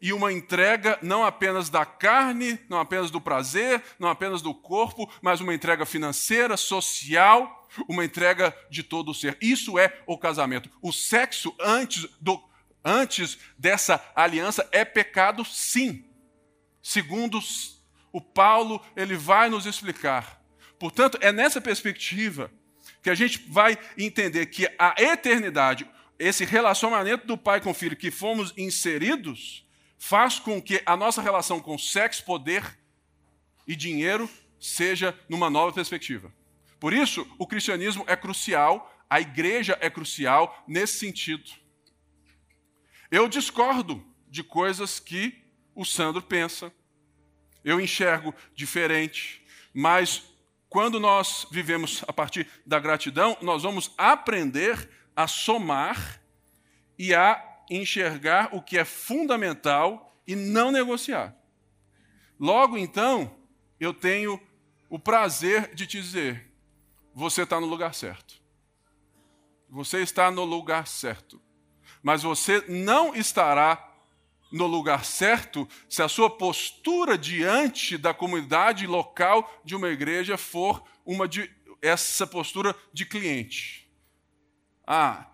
[0.00, 5.10] e uma entrega não apenas da carne, não apenas do prazer, não apenas do corpo,
[5.20, 9.36] mas uma entrega financeira, social, uma entrega de todo o ser.
[9.40, 10.70] Isso é o casamento.
[10.80, 12.42] O sexo antes, do,
[12.84, 16.04] antes dessa aliança é pecado, sim,
[16.82, 17.40] segundo
[18.14, 20.40] o Paulo ele vai nos explicar.
[20.78, 22.48] Portanto, é nessa perspectiva
[23.02, 25.84] que a gente vai entender que a eternidade,
[26.16, 29.66] esse relacionamento do pai com o filho que fomos inseridos,
[29.98, 32.78] faz com que a nossa relação com sexo, poder
[33.66, 36.32] e dinheiro seja numa nova perspectiva.
[36.78, 41.50] Por isso, o cristianismo é crucial, a igreja é crucial nesse sentido.
[43.10, 45.42] Eu discordo de coisas que
[45.74, 46.72] o Sandro pensa,
[47.64, 50.22] eu enxergo diferente, mas
[50.68, 56.20] quando nós vivemos a partir da gratidão, nós vamos aprender a somar
[56.98, 61.34] e a enxergar o que é fundamental e não negociar.
[62.38, 63.36] Logo então,
[63.78, 64.40] eu tenho
[64.88, 66.52] o prazer de te dizer:
[67.14, 68.42] você está no lugar certo.
[69.68, 71.40] Você está no lugar certo.
[72.02, 73.93] Mas você não estará
[74.54, 80.84] no lugar certo se a sua postura diante da comunidade local de uma igreja for
[81.04, 81.50] uma de,
[81.82, 83.90] essa postura de cliente.
[84.86, 85.26] Ah,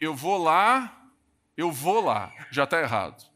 [0.00, 1.10] eu vou lá,
[1.56, 3.28] eu vou lá, já está errado.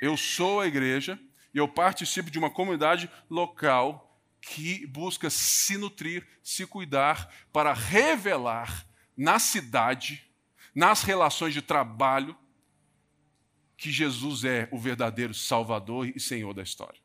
[0.00, 1.20] Eu sou a igreja
[1.52, 8.86] e eu participo de uma comunidade local que busca se nutrir, se cuidar, para revelar
[9.14, 10.26] na cidade,
[10.74, 12.34] nas relações de trabalho,
[13.78, 17.00] que Jesus é o verdadeiro Salvador e Senhor da história.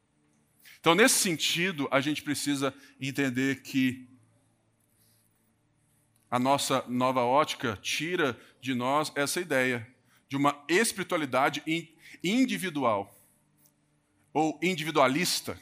[0.79, 4.09] Então, nesse sentido, a gente precisa entender que
[6.29, 9.87] a nossa nova ótica tira de nós essa ideia
[10.27, 11.63] de uma espiritualidade
[12.23, 13.15] individual
[14.33, 15.61] ou individualista.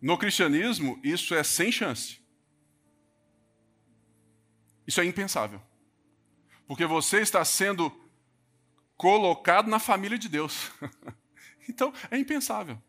[0.00, 2.20] No cristianismo, isso é sem chance.
[4.84, 5.62] Isso é impensável.
[6.66, 8.01] Porque você está sendo
[9.02, 10.70] colocado na família de Deus.
[11.68, 12.80] então, é impensável.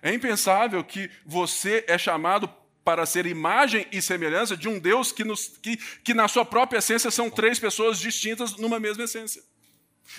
[0.00, 2.48] É impensável que você é chamado
[2.84, 6.78] para ser imagem e semelhança de um Deus que, nos, que, que, na sua própria
[6.78, 9.42] essência, são três pessoas distintas numa mesma essência.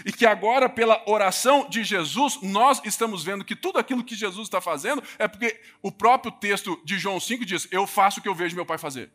[0.05, 4.47] E que agora, pela oração de Jesus, nós estamos vendo que tudo aquilo que Jesus
[4.47, 8.27] está fazendo é porque o próprio texto de João 5 diz: Eu faço o que
[8.27, 9.09] eu vejo meu pai fazer.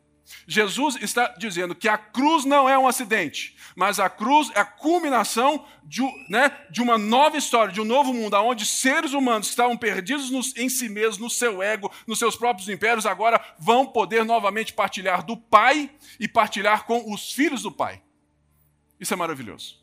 [0.46, 4.64] Jesus está dizendo que a cruz não é um acidente, mas a cruz é a
[4.64, 9.52] culminação de, né, de uma nova história, de um novo mundo, onde seres humanos que
[9.52, 13.86] estavam perdidos nos, em si mesmos, no seu ego, nos seus próprios impérios, agora vão
[13.86, 18.02] poder novamente partilhar do Pai e partilhar com os filhos do Pai.
[18.98, 19.78] Isso é maravilhoso.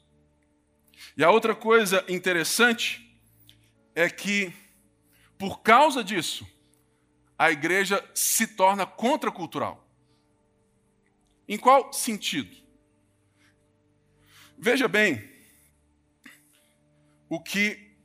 [1.18, 3.18] E a outra coisa interessante
[3.94, 4.54] é que,
[5.38, 6.46] por causa disso,
[7.38, 9.85] a igreja se torna contracultural.
[11.48, 12.56] Em qual sentido?
[14.58, 15.30] Veja bem
[17.30, 17.96] o que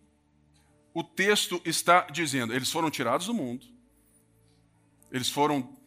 [0.92, 2.54] o texto está dizendo.
[2.54, 3.66] Eles foram tirados do mundo,
[5.10, 5.78] eles foram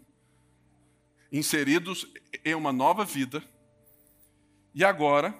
[1.31, 2.07] inseridos
[2.45, 3.43] em uma nova vida,
[4.73, 5.37] e agora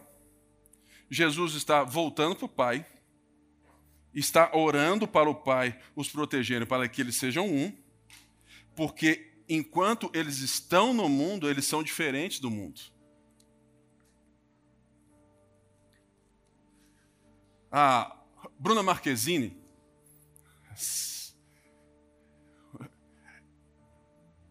[1.10, 2.86] Jesus está voltando para o Pai,
[4.14, 7.76] está orando para o Pai os protegerem para que eles sejam um,
[8.76, 12.82] porque enquanto eles estão no mundo, eles são diferentes do mundo.
[17.72, 18.16] A
[18.60, 19.58] Bruna Marquezine,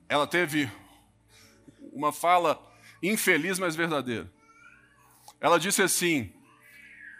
[0.08, 0.70] ela teve
[1.92, 2.60] uma fala
[3.02, 4.32] infeliz, mas verdadeira.
[5.40, 6.32] Ela disse assim: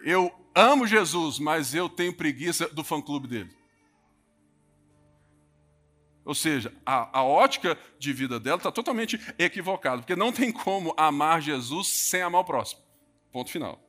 [0.04, 3.61] Eu amo Jesus, mas eu tenho preguiça do fã-clube dele.
[6.24, 10.94] Ou seja, a, a ótica de vida dela está totalmente equivocada, porque não tem como
[10.96, 12.80] amar Jesus sem amar o próximo.
[13.32, 13.80] Ponto final.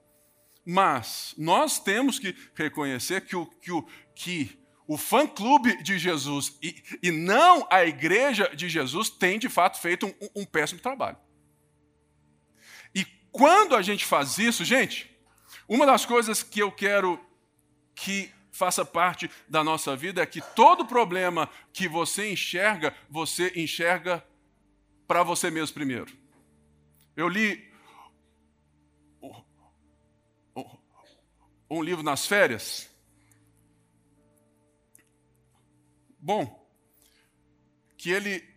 [0.66, 6.82] Mas nós temos que reconhecer que o, que o, que o fã-clube de Jesus e,
[7.04, 11.18] e, não a igreja de Jesus tem, de fato, feito um, um péssimo trabalho.
[12.96, 15.14] E quando a gente faz isso, gente,
[15.68, 17.20] uma das coisas que eu quero
[17.94, 24.24] que faça parte da nossa vida é que todo problema que você enxerga, você enxerga
[25.08, 26.16] para você mesmo primeiro.
[27.16, 27.74] Eu li
[31.70, 32.88] um livro nas férias.
[36.20, 36.64] Bom,
[37.98, 38.48] que ele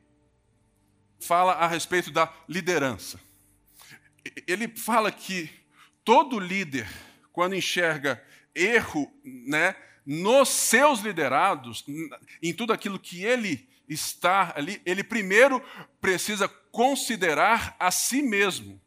[1.19, 3.19] fala a respeito da liderança.
[4.47, 5.51] Ele fala que
[6.05, 6.87] todo líder,
[7.33, 8.23] quando enxerga
[8.57, 11.85] erro né, nos seus liderados,
[12.43, 15.63] em tudo aquilo que ele está ali, ele primeiro
[16.01, 18.81] precisa considerar a si mesmo,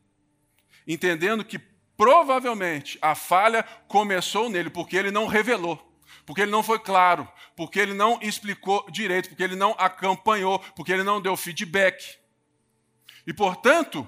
[0.88, 1.60] entendendo que
[1.96, 5.94] provavelmente a falha começou nele, porque ele não revelou,
[6.26, 10.92] porque ele não foi claro, porque ele não explicou direito, porque ele não acompanhou, porque
[10.92, 12.18] ele não deu feedback.
[13.28, 14.08] E, portanto,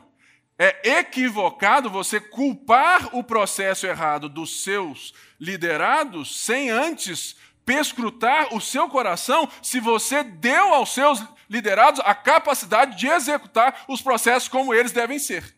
[0.63, 7.35] é equivocado você culpar o processo errado dos seus liderados sem antes
[7.65, 14.03] perscrutar o seu coração se você deu aos seus liderados a capacidade de executar os
[14.03, 15.55] processos como eles devem ser.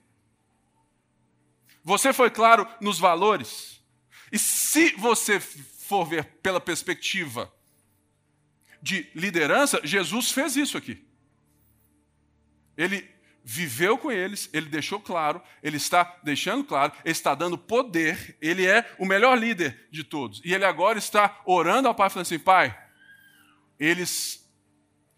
[1.83, 3.83] Você foi claro nos valores?
[4.31, 7.53] E se você for ver pela perspectiva
[8.81, 11.05] de liderança, Jesus fez isso aqui.
[12.77, 13.12] Ele
[13.43, 18.65] viveu com eles, ele deixou claro, ele está deixando claro, ele está dando poder, ele
[18.65, 20.41] é o melhor líder de todos.
[20.43, 22.77] E ele agora está orando ao Pai, falando assim: Pai,
[23.79, 24.49] eles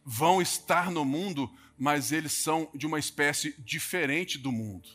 [0.03, 4.87] vão estar no mundo, mas eles são de uma espécie diferente do mundo.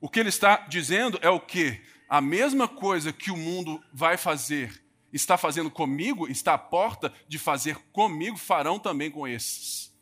[0.00, 1.80] O que ele está dizendo é o que?
[2.08, 4.82] a mesma coisa que o mundo vai fazer,
[5.12, 9.93] está fazendo comigo, está à porta de fazer comigo, farão também com esses.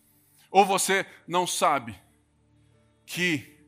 [0.53, 1.99] Ou você não sabe
[3.07, 3.59] que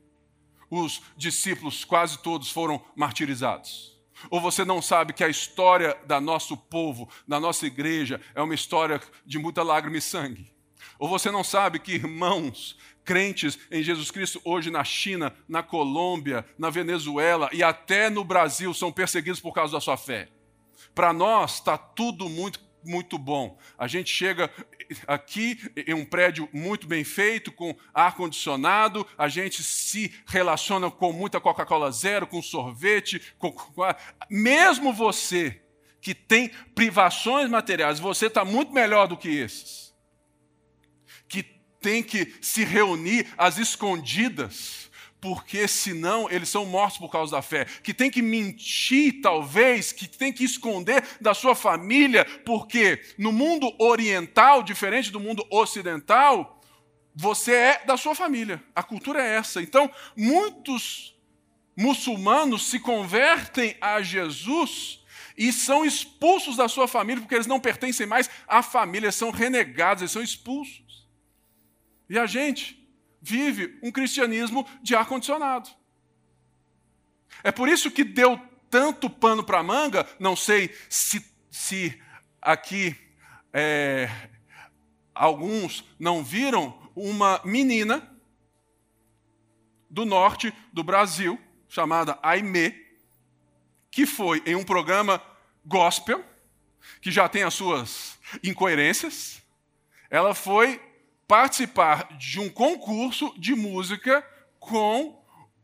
[0.69, 3.99] os discípulos, quase todos, foram martirizados?
[4.29, 8.53] Ou você não sabe que a história da nosso povo, da nossa igreja, é uma
[8.53, 10.53] história de muita lágrima e sangue?
[10.99, 16.45] Ou você não sabe que irmãos crentes em Jesus Cristo hoje na China, na Colômbia,
[16.57, 20.29] na Venezuela e até no Brasil são perseguidos por causa da sua fé?
[20.93, 23.57] Para nós está tudo muito muito bom.
[23.77, 24.49] A gente chega
[25.07, 31.41] aqui em um prédio muito bem feito, com ar-condicionado, a gente se relaciona com muita
[31.41, 33.53] Coca-Cola zero, com sorvete, com...
[34.29, 35.61] mesmo você
[35.99, 39.93] que tem privações materiais, você está muito melhor do que esses.
[41.27, 41.41] Que
[41.81, 44.84] tem que se reunir às escondidas
[45.25, 50.07] porque senão eles são mortos por causa da fé, que tem que mentir, talvez, que
[50.07, 56.61] tem que esconder da sua família, porque no mundo oriental, diferente do mundo ocidental,
[57.15, 58.63] você é da sua família.
[58.75, 59.63] A cultura é essa.
[59.63, 61.19] Então, muitos
[61.75, 65.03] muçulmanos se convertem a Jesus
[65.35, 70.03] e são expulsos da sua família porque eles não pertencem mais à família, são renegados,
[70.03, 71.07] eles são expulsos.
[72.07, 72.84] E a gente
[73.25, 75.69] vive um cristianismo de ar-condicionado.
[77.43, 81.99] É por isso que deu tanto pano para manga, não sei se, se
[82.39, 82.95] aqui
[83.51, 84.09] é,
[85.13, 88.09] alguns não viram, uma menina
[89.89, 92.73] do norte do Brasil, chamada Aimee,
[93.91, 95.21] que foi em um programa
[95.65, 96.23] gospel,
[97.01, 99.41] que já tem as suas incoerências,
[100.09, 100.79] ela foi
[101.27, 104.25] participar de um concurso de música
[104.59, 105.23] com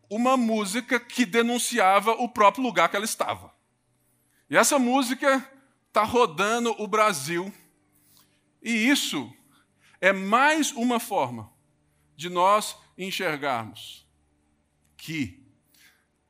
[0.10, 3.54] uma música que denunciava o próprio lugar que ela estava.
[4.50, 5.50] E essa música
[5.88, 7.54] está rodando o Brasil.
[8.62, 9.32] E isso
[10.02, 11.52] é mais uma forma
[12.16, 14.06] de nós enxergarmos
[14.98, 15.42] que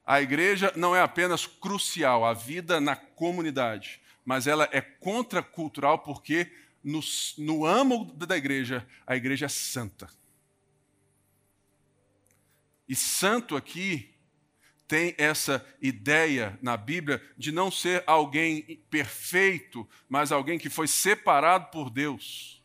[0.06, 6.52] a igreja não é apenas crucial, a vida na comunidade, mas ela é contracultural porque
[6.84, 7.00] no,
[7.38, 10.10] no âmago da igreja, a igreja é santa.
[12.88, 14.14] E santo aqui
[14.88, 21.72] tem essa ideia na Bíblia de não ser alguém perfeito, mas alguém que foi separado
[21.72, 22.62] por Deus.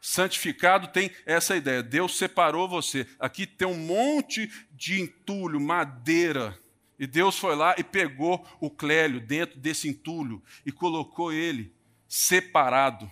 [0.00, 1.82] Santificado tem essa ideia.
[1.82, 3.06] Deus separou você.
[3.18, 6.58] Aqui tem um monte de entulho, madeira.
[6.98, 11.74] E Deus foi lá e pegou o Clélio dentro desse entulho e colocou ele
[12.08, 13.10] separado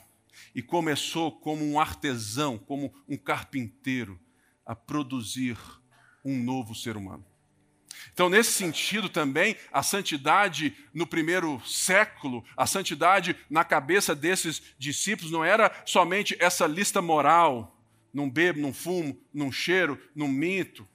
[0.57, 4.19] e começou como um artesão, como um carpinteiro,
[4.65, 5.59] a produzir
[6.25, 7.23] um novo ser humano.
[8.11, 15.31] Então, nesse sentido também, a santidade no primeiro século, a santidade na cabeça desses discípulos
[15.31, 17.79] não era somente essa lista moral:
[18.11, 20.89] não bebo, não fumo, não cheiro, não minto,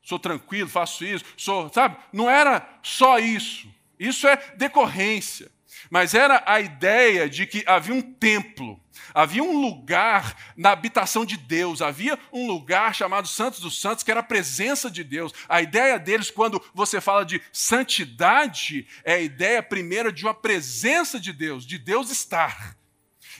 [0.00, 1.96] sou tranquilo, faço isso, sou, sabe?
[2.12, 3.68] Não era só isso.
[3.98, 5.50] Isso é decorrência.
[5.90, 8.80] Mas era a ideia de que havia um templo,
[9.14, 14.10] havia um lugar na habitação de Deus, havia um lugar chamado Santos dos Santos, que
[14.10, 15.32] era a presença de Deus.
[15.48, 21.20] A ideia deles, quando você fala de santidade, é a ideia primeira de uma presença
[21.20, 22.76] de Deus, de Deus estar.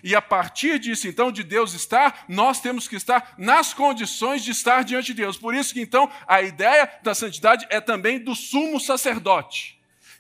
[0.05, 4.51] E a partir disso, então, de Deus estar, nós temos que estar nas condições de
[4.51, 5.39] estar diante de Deus.
[5.39, 9.76] Por isso que, então, a ideia da santidade é também do sumo sacerdote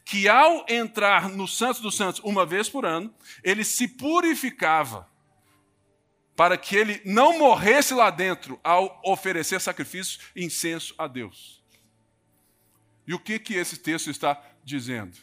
[0.07, 5.11] que ao entrar no Santo dos Santos uma vez por ano, ele se purificava
[6.37, 11.61] para que ele não morresse lá dentro ao oferecer sacrifício e incenso a Deus.
[13.05, 15.19] E o que, que esse texto está dizendo?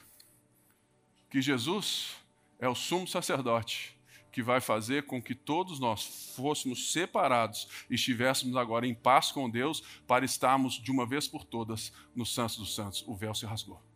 [1.29, 2.17] Que Jesus
[2.59, 3.95] é o sumo sacerdote
[4.33, 9.49] que vai fazer com que todos nós fôssemos separados e estivéssemos agora em paz com
[9.49, 13.01] Deus para estarmos de uma vez por todas no Santo dos Santos.
[13.07, 13.92] O véu se rasgou.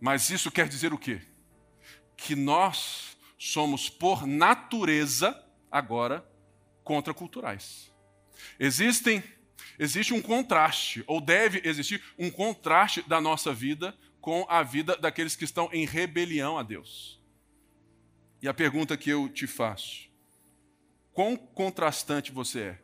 [0.00, 1.20] Mas isso quer dizer o quê?
[2.16, 5.38] Que nós somos, por natureza,
[5.70, 6.26] agora,
[6.82, 7.92] contraculturais.
[8.58, 9.22] Existem,
[9.78, 15.36] existe um contraste, ou deve existir um contraste da nossa vida com a vida daqueles
[15.36, 17.20] que estão em rebelião a Deus.
[18.42, 20.08] E a pergunta que eu te faço:
[21.12, 22.82] quão contrastante você é?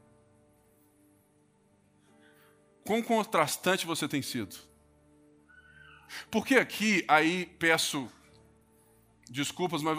[2.85, 4.57] Quão contrastante você tem sido?
[6.31, 8.11] Porque aqui, aí peço
[9.29, 9.99] desculpas, mas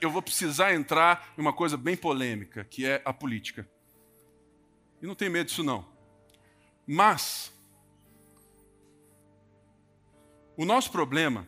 [0.00, 3.68] eu vou precisar entrar em uma coisa bem polêmica, que é a política.
[5.00, 5.86] E não tenho medo disso, não.
[6.86, 7.52] Mas,
[10.58, 11.46] O nosso problema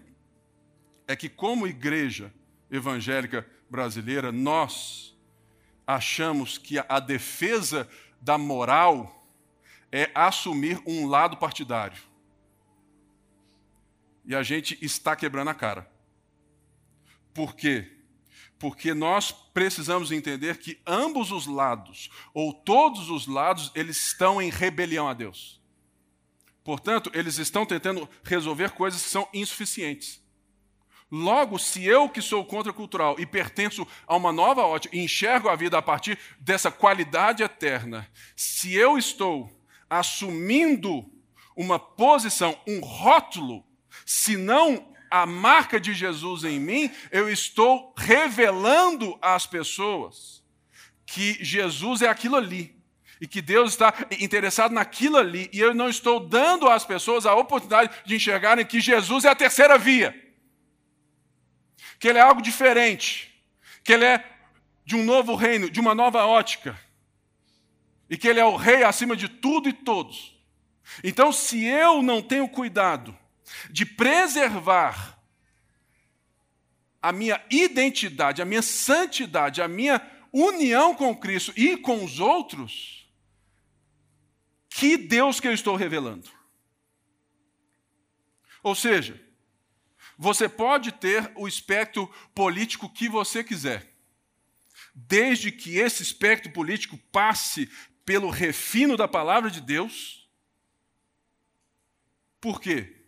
[1.08, 2.32] é que, como igreja
[2.70, 5.18] evangélica brasileira, nós
[5.84, 7.90] achamos que a defesa
[8.20, 9.26] da moral
[9.90, 12.00] é assumir um lado partidário.
[14.24, 15.90] E a gente está quebrando a cara.
[17.32, 17.90] Por quê?
[18.58, 24.50] Porque nós precisamos entender que ambos os lados, ou todos os lados, eles estão em
[24.50, 25.60] rebelião a Deus.
[26.62, 30.22] Portanto, eles estão tentando resolver coisas que são insuficientes.
[31.10, 35.76] Logo, se eu que sou contracultural e pertenço a uma nova ótica enxergo a vida
[35.76, 39.50] a partir dessa qualidade eterna, se eu estou
[39.88, 41.10] assumindo
[41.56, 43.64] uma posição, um rótulo,
[44.10, 50.42] se não a marca de Jesus em mim, eu estou revelando às pessoas
[51.06, 52.76] que Jesus é aquilo ali.
[53.20, 55.48] E que Deus está interessado naquilo ali.
[55.52, 59.34] E eu não estou dando às pessoas a oportunidade de enxergarem que Jesus é a
[59.36, 60.12] terceira via.
[62.00, 63.32] Que Ele é algo diferente.
[63.84, 64.24] Que Ele é
[64.84, 66.76] de um novo reino, de uma nova ótica.
[68.08, 70.36] E que Ele é o rei acima de tudo e todos.
[71.04, 73.19] Então, se eu não tenho cuidado
[73.70, 75.18] de preservar
[77.02, 80.00] a minha identidade, a minha santidade, a minha
[80.32, 83.10] união com Cristo e com os outros,
[84.68, 86.30] que Deus que eu estou revelando?
[88.62, 89.20] Ou seja,
[90.16, 93.90] você pode ter o espectro político que você quiser,
[94.94, 97.70] desde que esse espectro político passe
[98.04, 100.28] pelo refino da palavra de Deus.
[102.40, 102.99] Por quê?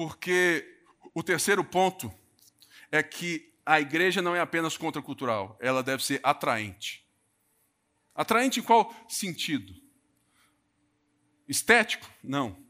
[0.00, 0.82] Porque
[1.12, 2.10] o terceiro ponto
[2.90, 7.06] é que a igreja não é apenas contracultural, ela deve ser atraente.
[8.14, 9.74] Atraente em qual sentido?
[11.46, 12.10] Estético?
[12.24, 12.64] Não.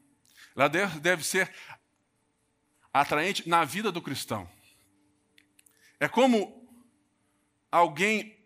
[0.57, 1.55] Ela deve, ser
[2.93, 4.51] atraente na vida do cristão.
[6.01, 6.69] É como
[7.71, 8.45] alguém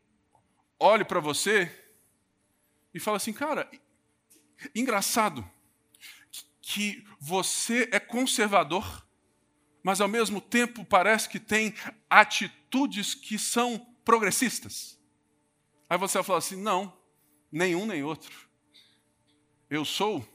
[0.79, 1.75] olhe para você
[2.93, 3.67] e fala assim, cara,
[4.75, 5.54] engraçado
[6.67, 9.07] que você é conservador,
[9.83, 11.75] mas ao mesmo tempo parece que tem
[12.09, 14.99] atitudes que são progressistas.
[15.91, 16.97] Aí você vai falar assim: não,
[17.53, 18.49] nenhum nem outro.
[19.69, 20.27] Eu sou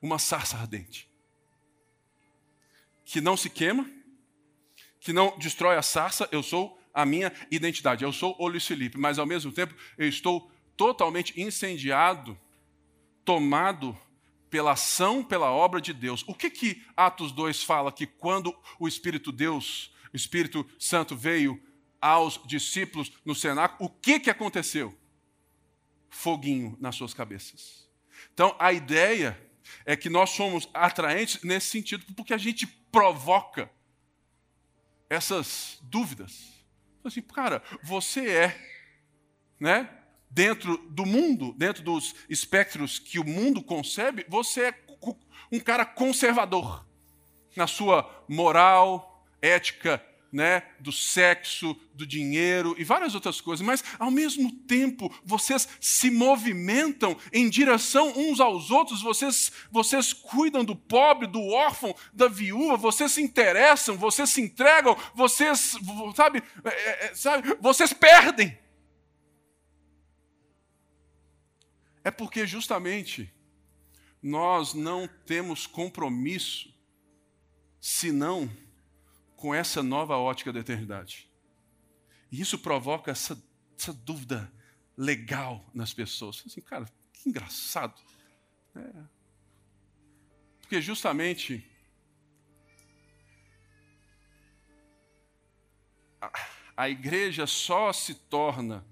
[0.00, 1.10] uma sarça ardente
[3.04, 3.90] que não se queima,
[5.00, 8.04] que não destrói a sarça, eu sou a minha identidade.
[8.04, 12.38] Eu sou o Felipe, mas ao mesmo tempo eu estou totalmente incendiado,
[13.24, 13.96] tomado
[14.50, 16.24] pela ação, pela obra de Deus.
[16.26, 21.60] O que que Atos 2 fala que quando o Espírito Deus, o Espírito Santo veio
[22.00, 24.94] aos discípulos no cenáculo, o que que aconteceu?
[26.10, 27.88] Foguinho nas suas cabeças.
[28.34, 29.40] Então, a ideia
[29.86, 33.70] é que nós somos atraentes nesse sentido, porque a gente provoca
[35.08, 36.52] essas dúvidas.
[37.04, 38.84] Assim, cara, você é,
[39.58, 40.01] né?
[40.32, 44.74] Dentro do mundo, dentro dos espectros que o mundo concebe, você é
[45.50, 46.86] um cara conservador
[47.54, 50.02] na sua moral, ética,
[50.32, 56.10] né, do sexo, do dinheiro e várias outras coisas, mas ao mesmo tempo vocês se
[56.10, 62.78] movimentam em direção uns aos outros, vocês, vocês cuidam do pobre, do órfão, da viúva,
[62.78, 65.76] vocês se interessam, vocês se entregam, vocês,
[66.16, 68.61] sabe, é, é, sabe vocês perdem.
[72.04, 73.32] É porque justamente
[74.22, 76.72] nós não temos compromisso
[77.80, 78.50] senão
[79.36, 81.28] com essa nova ótica da eternidade.
[82.30, 83.40] E isso provoca essa,
[83.76, 84.52] essa dúvida
[84.96, 86.42] legal nas pessoas.
[86.46, 88.00] Assim, cara, que engraçado.
[88.76, 89.04] É.
[90.60, 91.68] Porque justamente
[96.20, 96.32] a,
[96.76, 98.86] a igreja só se torna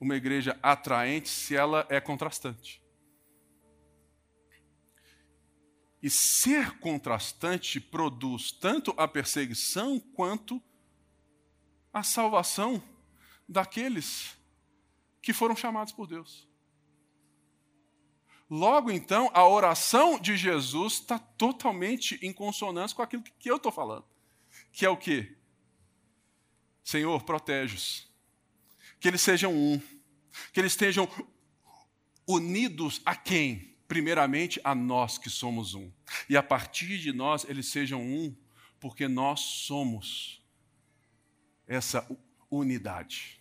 [0.00, 2.82] uma igreja atraente se ela é contrastante.
[6.02, 10.62] E ser contrastante produz tanto a perseguição quanto
[11.92, 12.82] a salvação
[13.48, 14.36] daqueles
[15.22, 16.46] que foram chamados por Deus.
[18.48, 23.72] Logo então, a oração de Jesus está totalmente em consonância com aquilo que eu estou
[23.72, 24.04] falando.
[24.72, 25.36] Que é o quê?
[26.84, 28.05] Senhor, protege-os
[29.00, 29.80] que eles sejam um,
[30.52, 31.08] que eles estejam
[32.26, 33.74] unidos a quem?
[33.88, 35.90] Primeiramente a nós que somos um.
[36.28, 38.34] E a partir de nós eles sejam um,
[38.80, 40.42] porque nós somos
[41.66, 42.06] essa
[42.50, 43.40] unidade.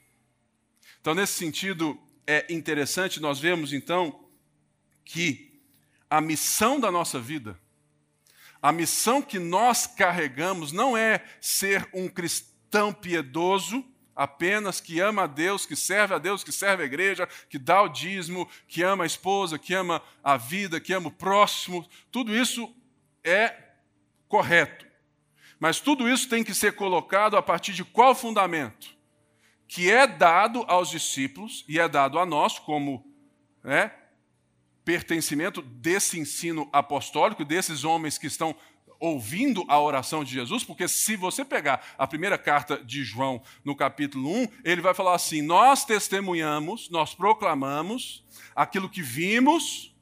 [1.02, 4.28] Então, nesse sentido, é interessante nós vemos então
[5.04, 5.62] que
[6.10, 7.60] a missão da nossa vida,
[8.62, 13.86] a missão que nós carregamos não é ser um cristão piedoso,
[14.16, 17.82] apenas que ama a Deus, que serve a Deus, que serve a igreja, que dá
[17.82, 21.88] o dízimo, que ama a esposa, que ama a vida, que ama o próximo.
[22.12, 22.74] Tudo isso
[23.24, 23.54] é
[24.28, 24.86] correto.
[25.60, 28.96] Mas tudo isso tem que ser colocado a partir de qual fundamento?
[29.68, 33.06] Que é dado aos discípulos e é dado a nós como
[33.64, 33.92] né,
[34.84, 38.56] pertencimento desse ensino apostólico, desses homens que estão
[39.06, 43.76] ouvindo a oração de Jesus, porque se você pegar a primeira carta de João, no
[43.76, 48.24] capítulo 1, ele vai falar assim: Nós testemunhamos, nós proclamamos
[48.56, 49.96] aquilo que vimos,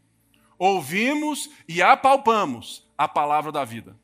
[0.58, 3.98] ouvimos e apalpamos a palavra da vida.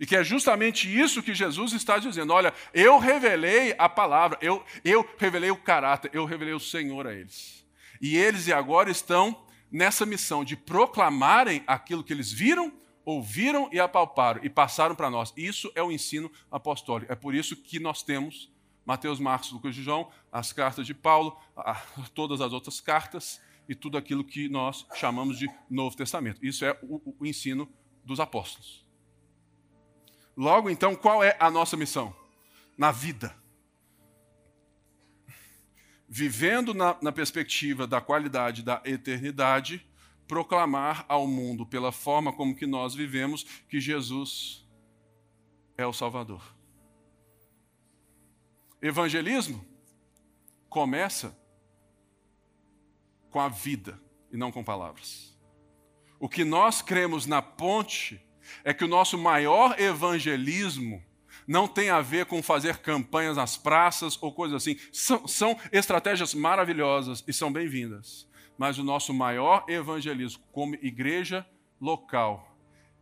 [0.00, 2.32] E que é justamente isso que Jesus está dizendo.
[2.32, 7.14] Olha, eu revelei a palavra, eu, eu revelei o caráter, eu revelei o Senhor a
[7.14, 7.64] eles.
[8.00, 12.72] E eles e agora estão nessa missão de proclamarem aquilo que eles viram,
[13.04, 15.32] ouviram e apalparam e passaram para nós.
[15.36, 17.12] Isso é o ensino apostólico.
[17.12, 18.52] É por isso que nós temos
[18.84, 21.38] Mateus, Marcos, Lucas e João, as cartas de Paulo,
[22.14, 26.44] todas as outras cartas e tudo aquilo que nós chamamos de Novo Testamento.
[26.44, 27.68] Isso é o, o ensino
[28.04, 28.84] dos apóstolos.
[30.36, 32.14] Logo, então, qual é a nossa missão?
[32.76, 33.34] Na vida
[36.16, 39.84] vivendo na, na perspectiva da qualidade da eternidade,
[40.26, 44.66] proclamar ao mundo, pela forma como que nós vivemos, que Jesus
[45.76, 46.42] é o Salvador.
[48.80, 49.64] Evangelismo
[50.68, 51.36] começa
[53.30, 54.00] com a vida
[54.32, 55.34] e não com palavras.
[56.20, 58.20] O que nós cremos na ponte
[58.62, 61.02] é que o nosso maior evangelismo
[61.46, 64.78] não tem a ver com fazer campanhas nas praças ou coisas assim.
[64.92, 68.26] São, são estratégias maravilhosas e são bem-vindas.
[68.56, 71.46] Mas o nosso maior evangelismo como igreja
[71.80, 72.54] local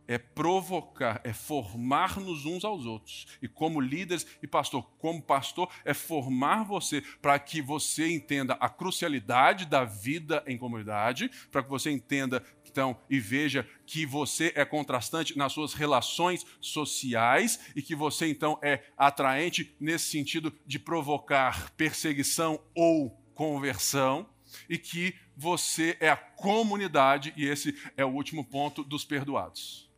[0.07, 3.27] é provocar, é formar-nos uns aos outros.
[3.41, 8.69] E como líderes e pastor, como pastor, é formar você para que você entenda a
[8.69, 14.65] crucialidade da vida em comunidade, para que você entenda então e veja que você é
[14.65, 21.71] contrastante nas suas relações sociais e que você então é atraente nesse sentido de provocar
[21.77, 24.27] perseguição ou conversão
[24.69, 29.89] e que você é a comunidade e esse é o último ponto dos perdoados.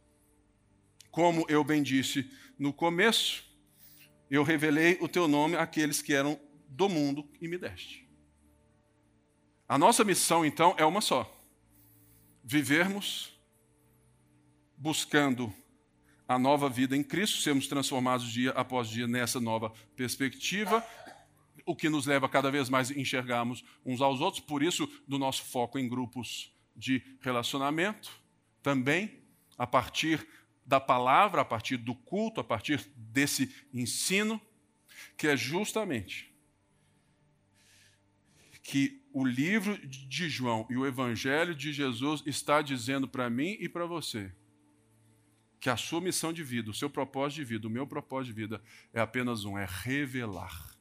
[1.11, 3.43] Como eu bem disse no começo,
[4.29, 8.05] eu revelei o teu nome àqueles que eram do mundo e me deste.
[9.67, 11.31] A nossa missão então é uma só
[12.43, 13.33] vivermos
[14.77, 15.51] buscando
[16.27, 20.85] a nova vida em Cristo, sermos transformados dia após dia nessa nova perspectiva,
[21.65, 25.17] o que nos leva cada vez mais a enxergarmos uns aos outros, por isso, do
[25.17, 28.11] nosso foco em grupos de relacionamento,
[28.61, 29.23] também
[29.57, 30.27] a partir
[30.65, 34.39] da palavra, a partir do culto, a partir desse ensino,
[35.17, 36.33] que é justamente
[38.61, 43.69] que o livro de João e o evangelho de Jesus está dizendo para mim e
[43.69, 44.33] para você
[45.59, 48.41] que a sua missão de vida, o seu propósito de vida, o meu propósito de
[48.41, 48.61] vida
[48.91, 50.74] é apenas um, é revelar.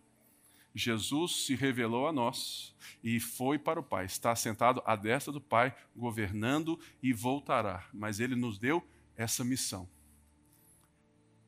[0.75, 4.07] Jesus se revelou a nós e foi para o Pai.
[4.07, 7.89] Está sentado à destra do Pai, governando e voltará.
[7.93, 8.85] Mas ele nos deu
[9.17, 9.89] essa missão.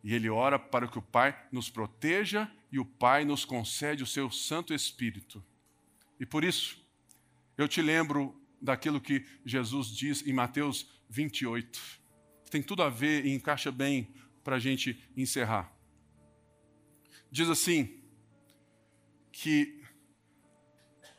[0.04, 4.06] E ele ora para que o Pai nos proteja e o Pai nos concede o
[4.06, 5.42] seu Santo Espírito
[6.18, 6.78] e por isso,
[7.56, 11.78] eu te lembro daquilo que Jesus diz em Mateus 28.
[12.50, 15.72] Tem tudo a ver e encaixa bem para a gente encerrar.
[17.30, 18.00] Diz assim:
[19.37, 19.82] que,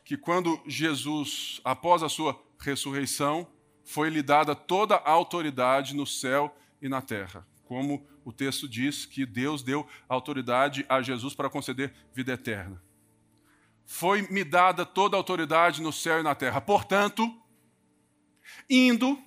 [0.04, 3.46] que quando Jesus, após a sua ressurreição,
[3.84, 7.46] foi-lhe dada toda a autoridade no céu e na terra.
[7.64, 12.82] Como o texto diz que Deus deu autoridade a Jesus para conceder vida eterna
[13.90, 16.60] foi-me dada toda a autoridade no céu e na terra.
[16.60, 17.34] Portanto,
[18.68, 19.18] indo,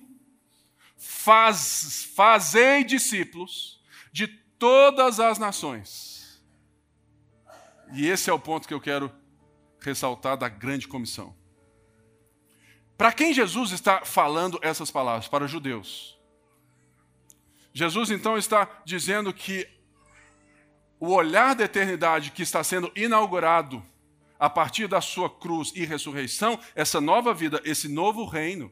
[0.96, 3.82] faz, fazei discípulos
[4.12, 6.11] de todas as nações.
[7.92, 9.12] E esse é o ponto que eu quero
[9.80, 11.34] ressaltar da grande comissão.
[12.96, 15.28] Para quem Jesus está falando essas palavras?
[15.28, 16.18] Para os judeus.
[17.72, 19.68] Jesus então está dizendo que
[21.00, 23.84] o olhar da eternidade que está sendo inaugurado
[24.38, 28.70] a partir da sua cruz e ressurreição, essa nova vida, esse novo reino,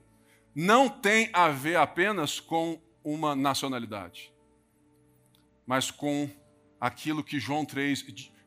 [0.54, 4.32] não tem a ver apenas com uma nacionalidade,
[5.66, 6.28] mas com
[6.80, 7.64] aquilo que João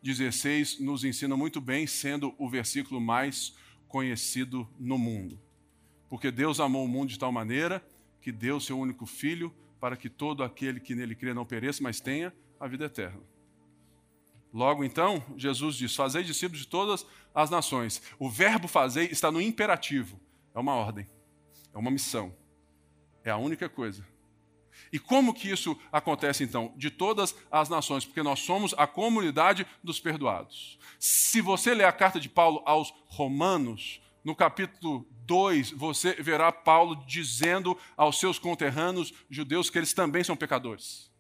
[0.04, 3.56] 3,16 nos ensina muito bem, sendo o versículo mais
[3.88, 5.40] conhecido no mundo.
[6.10, 7.84] Porque Deus amou o mundo de tal maneira
[8.22, 12.00] que deu seu único filho para que todo aquele que nele crê não pereça, mas
[12.00, 13.22] tenha a vida eterna.
[14.54, 18.02] Logo então, Jesus diz: Fazei discípulos de todas as nações.
[18.20, 20.20] O verbo fazer está no imperativo.
[20.54, 21.10] É uma ordem,
[21.74, 22.36] é uma missão.
[23.24, 24.06] É a única coisa.
[24.94, 26.72] E como que isso acontece então?
[26.78, 30.78] De todas as nações, porque nós somos a comunidade dos perdoados.
[31.00, 37.04] Se você ler a carta de Paulo aos Romanos, no capítulo 2, você verá Paulo
[37.08, 41.12] dizendo aos seus conterrâneos judeus que eles também são pecadores.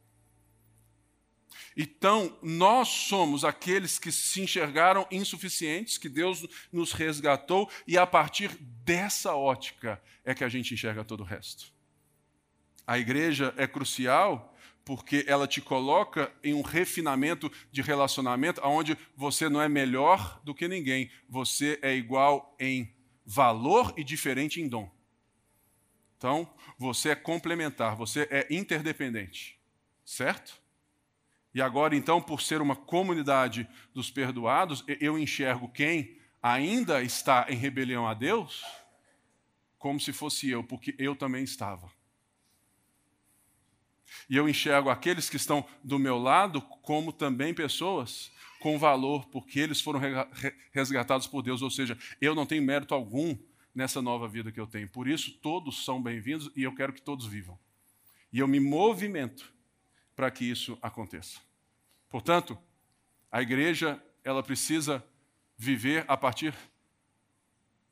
[1.75, 8.55] Então, nós somos aqueles que se enxergaram insuficientes, que Deus nos resgatou, e a partir
[8.85, 11.73] dessa ótica é que a gente enxerga todo o resto.
[12.85, 14.53] A igreja é crucial
[14.85, 20.53] porque ela te coloca em um refinamento de relacionamento onde você não é melhor do
[20.53, 22.93] que ninguém, você é igual em
[23.25, 24.91] valor e diferente em dom.
[26.17, 29.59] Então, você é complementar, você é interdependente,
[30.05, 30.61] certo?
[31.53, 37.55] E agora, então, por ser uma comunidade dos perdoados, eu enxergo quem ainda está em
[37.55, 38.63] rebelião a Deus
[39.77, 41.91] como se fosse eu, porque eu também estava.
[44.29, 49.59] E eu enxergo aqueles que estão do meu lado como também pessoas com valor, porque
[49.59, 49.99] eles foram
[50.71, 53.37] resgatados por Deus, ou seja, eu não tenho mérito algum
[53.75, 54.87] nessa nova vida que eu tenho.
[54.87, 57.59] Por isso, todos são bem-vindos e eu quero que todos vivam.
[58.31, 59.53] E eu me movimento
[60.15, 61.39] para que isso aconteça.
[62.09, 62.57] Portanto,
[63.31, 65.03] a igreja, ela precisa
[65.57, 66.53] viver a partir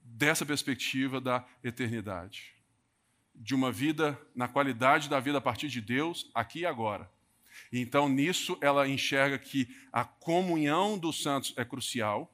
[0.02, 2.61] dessa perspectiva da eternidade
[3.36, 7.10] de uma vida, na qualidade da vida a partir de Deus, aqui e agora.
[7.72, 12.32] Então, nisso, ela enxerga que a comunhão dos santos é crucial,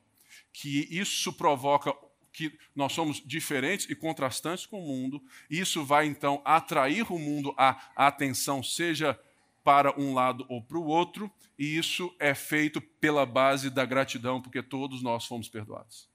[0.51, 1.93] que isso provoca
[2.33, 7.17] que nós somos diferentes e contrastantes com o mundo, e isso vai então atrair o
[7.17, 9.19] mundo à atenção, seja
[9.63, 14.41] para um lado ou para o outro, e isso é feito pela base da gratidão,
[14.41, 16.07] porque todos nós fomos perdoados.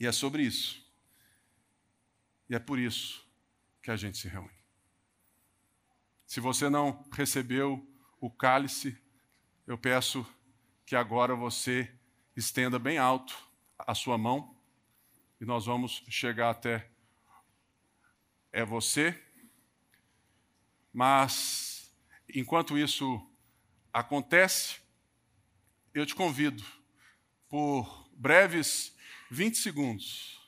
[0.00, 0.81] E é sobre isso
[2.52, 3.26] e é por isso
[3.82, 4.52] que a gente se reúne.
[6.26, 7.82] Se você não recebeu
[8.20, 8.94] o cálice,
[9.66, 10.26] eu peço
[10.84, 11.90] que agora você
[12.36, 13.34] estenda bem alto
[13.78, 14.54] a sua mão
[15.40, 16.90] e nós vamos chegar até
[18.52, 19.18] é você.
[20.92, 21.90] Mas
[22.34, 23.34] enquanto isso
[23.90, 24.82] acontece,
[25.94, 26.62] eu te convido
[27.48, 28.94] por breves
[29.30, 30.41] 20 segundos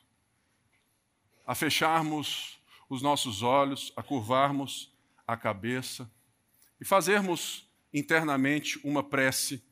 [1.45, 4.91] a fecharmos os nossos olhos, a curvarmos
[5.27, 6.09] a cabeça
[6.79, 9.63] e fazermos internamente uma prece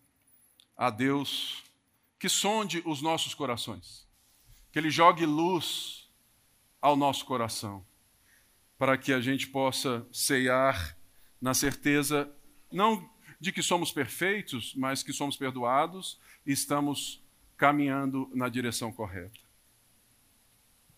[0.75, 1.63] a Deus
[2.17, 4.07] que sonde os nossos corações,
[4.71, 6.09] que Ele jogue luz
[6.81, 7.85] ao nosso coração,
[8.77, 10.97] para que a gente possa ceiar
[11.41, 12.33] na certeza,
[12.71, 13.09] não
[13.39, 17.21] de que somos perfeitos, mas que somos perdoados e estamos
[17.57, 19.42] caminhando na direção correta.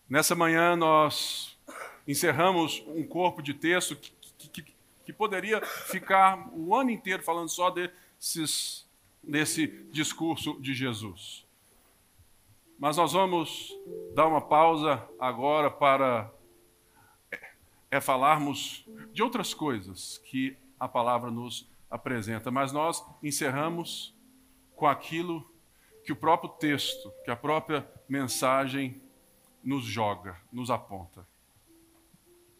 [0.08, 1.58] Nessa manhã nós
[2.06, 7.48] encerramos um corpo de texto que, que, que, que poderia ficar o ano inteiro falando
[7.48, 8.86] só desses,
[9.20, 11.44] desse discurso de Jesus.
[12.78, 13.76] Mas nós vamos
[14.14, 16.30] dar uma pausa agora para
[17.32, 17.50] é,
[17.90, 24.14] é falarmos de outras coisas que a palavra nos apresenta, mas nós encerramos
[24.76, 25.50] com aquilo
[26.04, 29.02] que o próprio texto, que a própria mensagem
[29.66, 31.26] nos joga, nos aponta.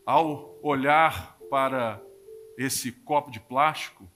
[0.04, 2.02] Ao olhar para
[2.59, 4.11] esse copo de plástico,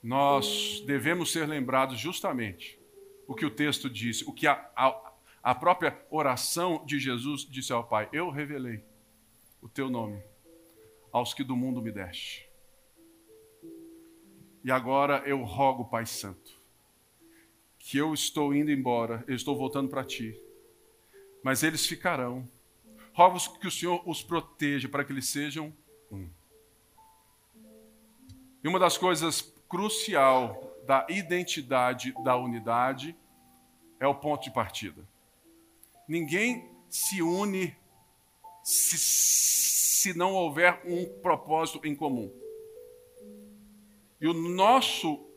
[0.00, 2.80] nós devemos ser lembrados justamente
[3.26, 5.12] o que o texto disse, o que a, a,
[5.42, 8.84] a própria oração de Jesus disse ao Pai: Eu revelei
[9.60, 10.22] o teu nome
[11.12, 12.48] aos que do mundo me deste.
[14.62, 16.59] E agora eu rogo, Pai Santo,
[17.90, 20.40] que eu estou indo embora, eu estou voltando para ti.
[21.42, 22.48] Mas eles ficarão.
[23.12, 25.74] Rogo que o Senhor os proteja para que eles sejam
[26.08, 26.30] um.
[28.62, 33.16] E uma das coisas crucial da identidade da unidade
[33.98, 35.04] é o ponto de partida.
[36.06, 37.76] Ninguém se une
[38.62, 42.32] se, se não houver um propósito em comum.
[44.20, 45.28] E o nosso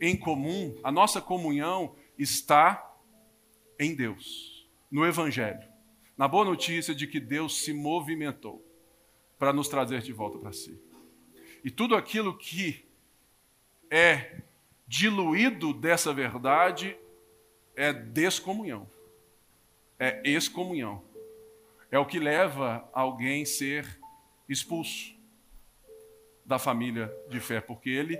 [0.00, 2.96] em comum, a nossa comunhão está
[3.78, 5.66] em Deus, no Evangelho,
[6.16, 8.64] na boa notícia de que Deus se movimentou
[9.38, 10.80] para nos trazer de volta para si.
[11.64, 12.84] E tudo aquilo que
[13.90, 14.40] é
[14.86, 16.96] diluído dessa verdade
[17.74, 18.88] é descomunhão,
[19.98, 21.02] é excomunhão.
[21.90, 24.00] é o que leva alguém a ser
[24.48, 25.14] expulso
[26.44, 28.16] da família de fé, porque ele,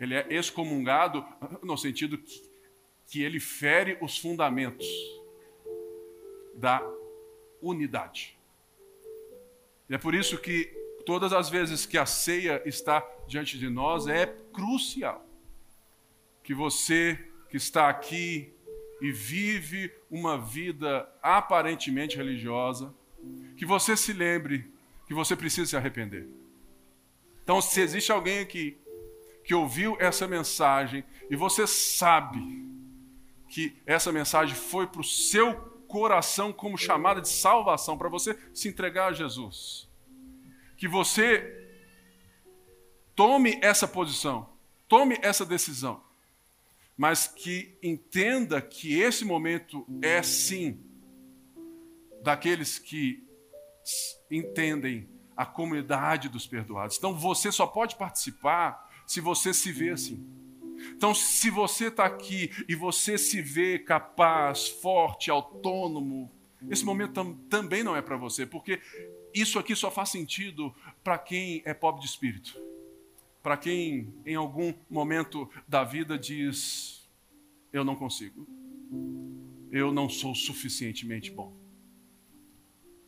[0.00, 1.24] ele é excomungado
[1.62, 2.42] no sentido que,
[3.06, 4.86] que ele fere os fundamentos
[6.54, 6.82] da
[7.60, 8.38] unidade.
[9.88, 10.64] E é por isso que
[11.04, 15.26] todas as vezes que a ceia está diante de nós, é crucial
[16.42, 17.18] que você
[17.50, 18.52] que está aqui
[19.02, 22.94] e vive uma vida aparentemente religiosa,
[23.56, 24.70] que você se lembre
[25.06, 26.28] que você precisa se arrepender.
[27.42, 28.78] Então, se existe alguém aqui
[29.50, 32.38] que ouviu essa mensagem e você sabe
[33.48, 35.56] que essa mensagem foi para o seu
[35.88, 39.88] coração como chamada de salvação, para você se entregar a Jesus,
[40.76, 41.68] que você
[43.16, 44.48] tome essa posição,
[44.86, 46.00] tome essa decisão
[46.96, 50.78] mas que entenda que esse momento é sim
[52.22, 53.26] daqueles que
[54.30, 56.98] entendem a comunidade dos perdoados.
[56.98, 60.24] Então você só pode participar se você se vê assim.
[60.94, 66.30] Então, se você está aqui e você se vê capaz, forte, autônomo,
[66.70, 68.80] esse momento tam também não é para você, porque
[69.34, 72.56] isso aqui só faz sentido para quem é pobre de espírito
[73.42, 77.08] para quem em algum momento da vida diz:
[77.72, 78.46] Eu não consigo,
[79.70, 81.52] eu não sou suficientemente bom.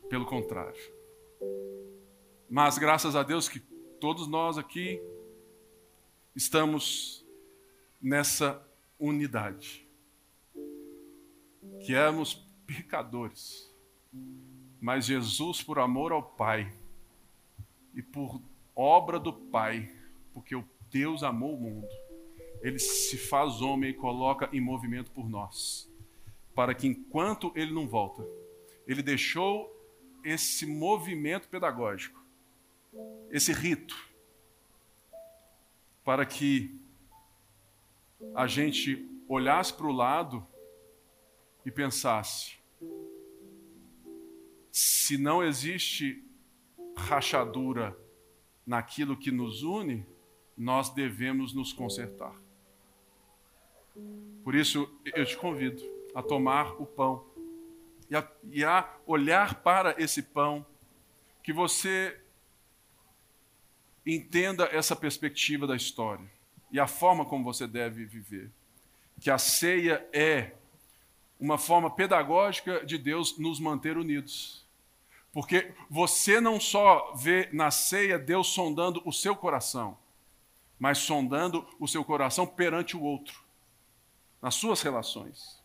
[0.08, 0.80] Pelo contrário.
[2.50, 3.60] Mas graças a Deus que
[4.00, 5.00] todos nós aqui
[6.34, 7.24] estamos
[8.00, 8.66] nessa
[8.98, 9.86] unidade.
[11.84, 12.34] Que éramos
[12.66, 13.70] pecadores,
[14.80, 16.72] mas Jesus, por amor ao Pai
[17.94, 18.40] e por
[18.74, 19.90] obra do Pai,
[20.32, 21.88] porque o Deus amou o mundo.
[22.60, 25.90] Ele se faz homem e coloca em movimento por nós,
[26.54, 28.24] para que enquanto ele não volta,
[28.86, 29.70] ele deixou
[30.24, 32.24] esse movimento pedagógico,
[33.30, 33.96] esse rito,
[36.04, 36.80] para que
[38.34, 40.46] a gente olhasse para o lado
[41.64, 42.58] e pensasse:
[44.70, 46.24] se não existe
[46.96, 47.96] rachadura
[48.66, 50.06] naquilo que nos une,
[50.56, 52.40] nós devemos nos consertar.
[54.44, 55.82] Por isso, eu te convido
[56.14, 57.26] a tomar o pão
[58.08, 60.64] e a, e a olhar para esse pão,
[61.42, 62.21] que você
[64.06, 66.24] entenda essa perspectiva da história
[66.70, 68.50] e a forma como você deve viver.
[69.20, 70.52] Que a ceia é
[71.38, 74.66] uma forma pedagógica de Deus nos manter unidos.
[75.32, 79.96] Porque você não só vê na ceia Deus sondando o seu coração,
[80.78, 83.40] mas sondando o seu coração perante o outro,
[84.40, 85.62] nas suas relações.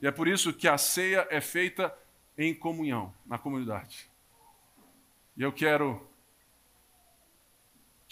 [0.00, 1.94] E é por isso que a ceia é feita
[2.36, 4.08] em comunhão, na comunidade.
[5.36, 6.06] E eu quero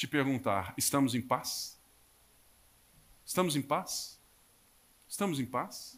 [0.03, 1.81] te perguntar: estamos em paz?
[3.25, 4.21] Estamos em paz?
[5.09, 5.97] Estamos em paz?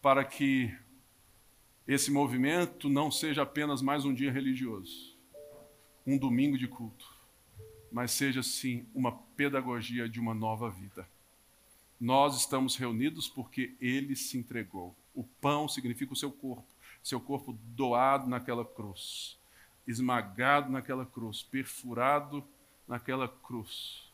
[0.00, 0.72] Para que
[1.88, 5.16] esse movimento não seja apenas mais um dia religioso,
[6.06, 7.12] um domingo de culto,
[7.90, 11.08] mas seja sim uma pedagogia de uma nova vida.
[12.00, 14.94] Nós estamos reunidos porque ele se entregou.
[15.12, 16.66] O pão significa o seu corpo,
[17.02, 19.36] seu corpo doado naquela cruz,
[19.84, 22.46] esmagado naquela cruz, perfurado
[22.86, 24.10] naquela cruz,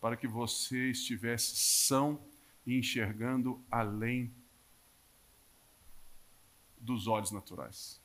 [0.00, 2.20] para que você estivesse são
[2.66, 4.32] e enxergando além
[6.78, 8.00] dos olhos naturais,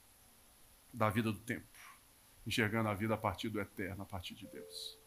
[0.93, 1.65] da vida do tempo,
[2.45, 4.97] enxergando a vida a partir do eterno, a partir de Deus.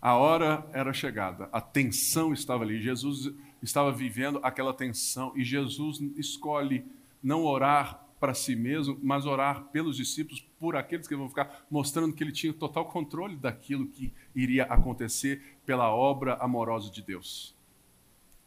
[0.00, 2.80] A hora era chegada, a tensão estava ali.
[2.80, 6.84] Jesus estava vivendo aquela tensão e Jesus escolhe
[7.22, 12.12] não orar para si mesmo, mas orar pelos discípulos, por aqueles que vão ficar mostrando
[12.14, 17.54] que ele tinha total controle daquilo que iria acontecer pela obra amorosa de Deus.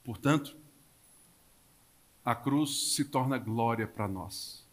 [0.04, 0.58] Portanto,
[2.24, 4.68] a cruz se torna glória para nós.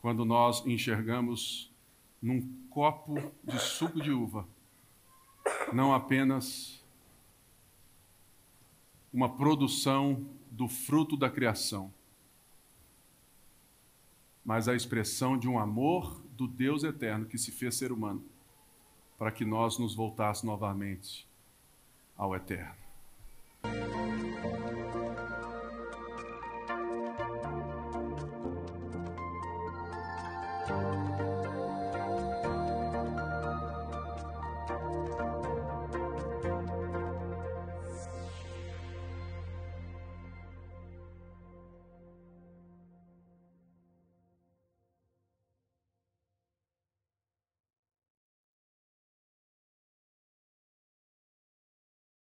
[0.00, 1.70] Quando nós enxergamos
[2.20, 4.46] num copo de suco de uva
[5.72, 6.82] não apenas
[9.12, 11.92] uma produção do fruto da criação,
[14.44, 18.24] mas a expressão de um amor do Deus eterno que se fez ser humano,
[19.18, 21.28] para que nós nos voltássemos novamente
[22.16, 22.74] ao eterno.